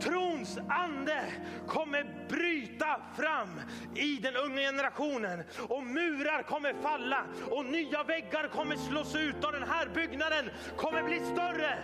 [0.00, 1.24] Trons ande
[1.66, 3.48] kommer bryta fram
[3.94, 9.52] i den unga generationen och murar kommer falla och nya väggar kommer slås ut och
[9.52, 11.78] den här byggnaden kommer bli större.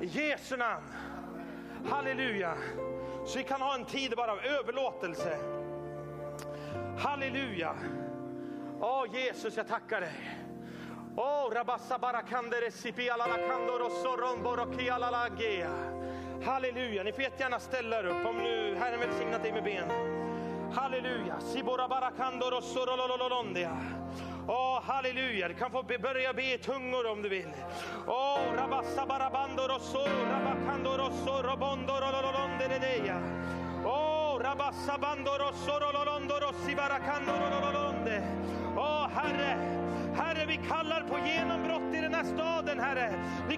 [0.00, 0.86] I Jesu namn.
[1.90, 2.56] Halleluja.
[3.26, 5.61] Så vi kan ha en tid bara av överlåtelse.
[6.98, 7.74] Halleluja.
[8.80, 10.38] Åh oh, Jesus, jag tackar dig.
[11.16, 15.70] Åh, rabassa barakandere sipi alalakandoro soromboroki alalagea.
[16.44, 19.88] Halleluja, ni får jättegärna ställa er upp om nu Herren välsignat dig med ben.
[20.72, 23.76] Halleluja, sibora barakandoro sorolololondia.
[24.48, 27.52] Åh, oh, halleluja, du kan få börja be i tungor om du vill.
[28.06, 33.22] Åh, oh, rabassa barabando rosso, rabakando rosso, robondo rololonde deia.
[33.84, 35.80] Åh, rabassa bando rosso,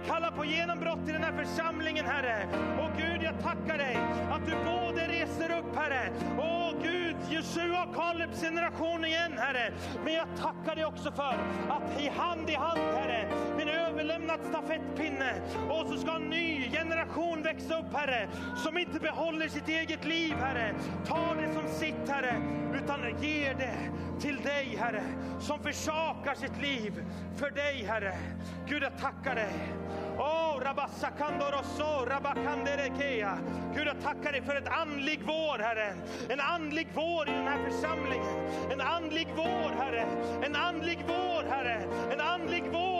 [0.06, 2.48] kallar på genombrott i den här församlingen, Herre.
[2.78, 3.96] Och Gud, jag tackar dig
[4.30, 6.10] att du både reser upp, Herre.
[6.38, 9.72] Åh Gud, Jeshua och Kalebs generation igen, Herre.
[10.04, 11.38] Men jag tackar dig också för
[11.68, 15.32] att i hand i hand, Herre, med en överlämnad stafettpinne.
[15.68, 20.34] Och så ska en ny generation växa upp, Herre, som inte behåller sitt eget liv,
[20.40, 20.74] Herre.
[21.06, 22.42] Ta det som sitt, Herre,
[22.74, 23.76] utan ger det
[24.20, 25.02] till dig, Herre,
[25.40, 25.58] som
[26.24, 27.04] försakar sitt liv
[27.36, 28.18] för dig, Herre.
[28.66, 29.52] Gud, jag tackar dig.
[32.06, 33.38] Rabakanderekea.
[33.74, 35.94] Gud, jag tackar dig för ett andlig vår, Herre.
[36.28, 38.36] En andlig vår i den här församlingen.
[38.72, 40.06] En andlig vår, Herre.
[40.42, 41.82] En andlig vår, Herre.
[42.12, 42.93] En andlig vår,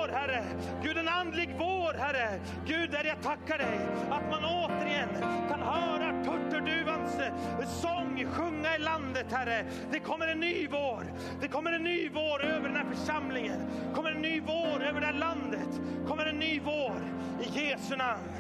[0.83, 2.41] Gud, en andlig vår, Herre.
[2.67, 3.79] Gud, där jag tackar dig
[4.11, 5.09] att man återigen
[5.49, 9.65] kan höra turturduvans eh, sång sjunga i landet, Herre.
[9.91, 11.05] Det kommer en ny vår.
[11.41, 13.61] Det kommer en ny vår över den här församlingen.
[13.89, 15.69] Det kommer en ny vår över det här landet.
[16.03, 17.01] Det kommer en ny vår.
[17.41, 18.33] I Jesu namn.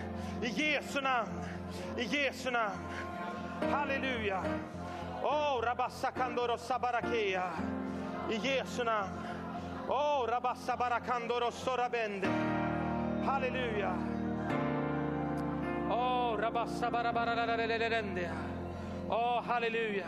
[0.42, 1.30] I Jesu namn.
[1.98, 2.78] I Jesu namn.
[3.72, 4.44] Halleluja.
[5.22, 7.50] Oh, rabassa kandoro sabarakea.
[8.30, 9.34] I Jesu namn.
[9.89, 12.28] Åh, oh, rabassa barakandoro sorabende.
[13.26, 13.93] Halleluja.
[15.91, 18.30] Åh, oh, rabassa barabarararararende.
[19.09, 20.07] Åh, oh, halleluja.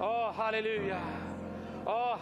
[0.00, 0.98] Åh, oh, halleluja.
[1.86, 2.16] Oh,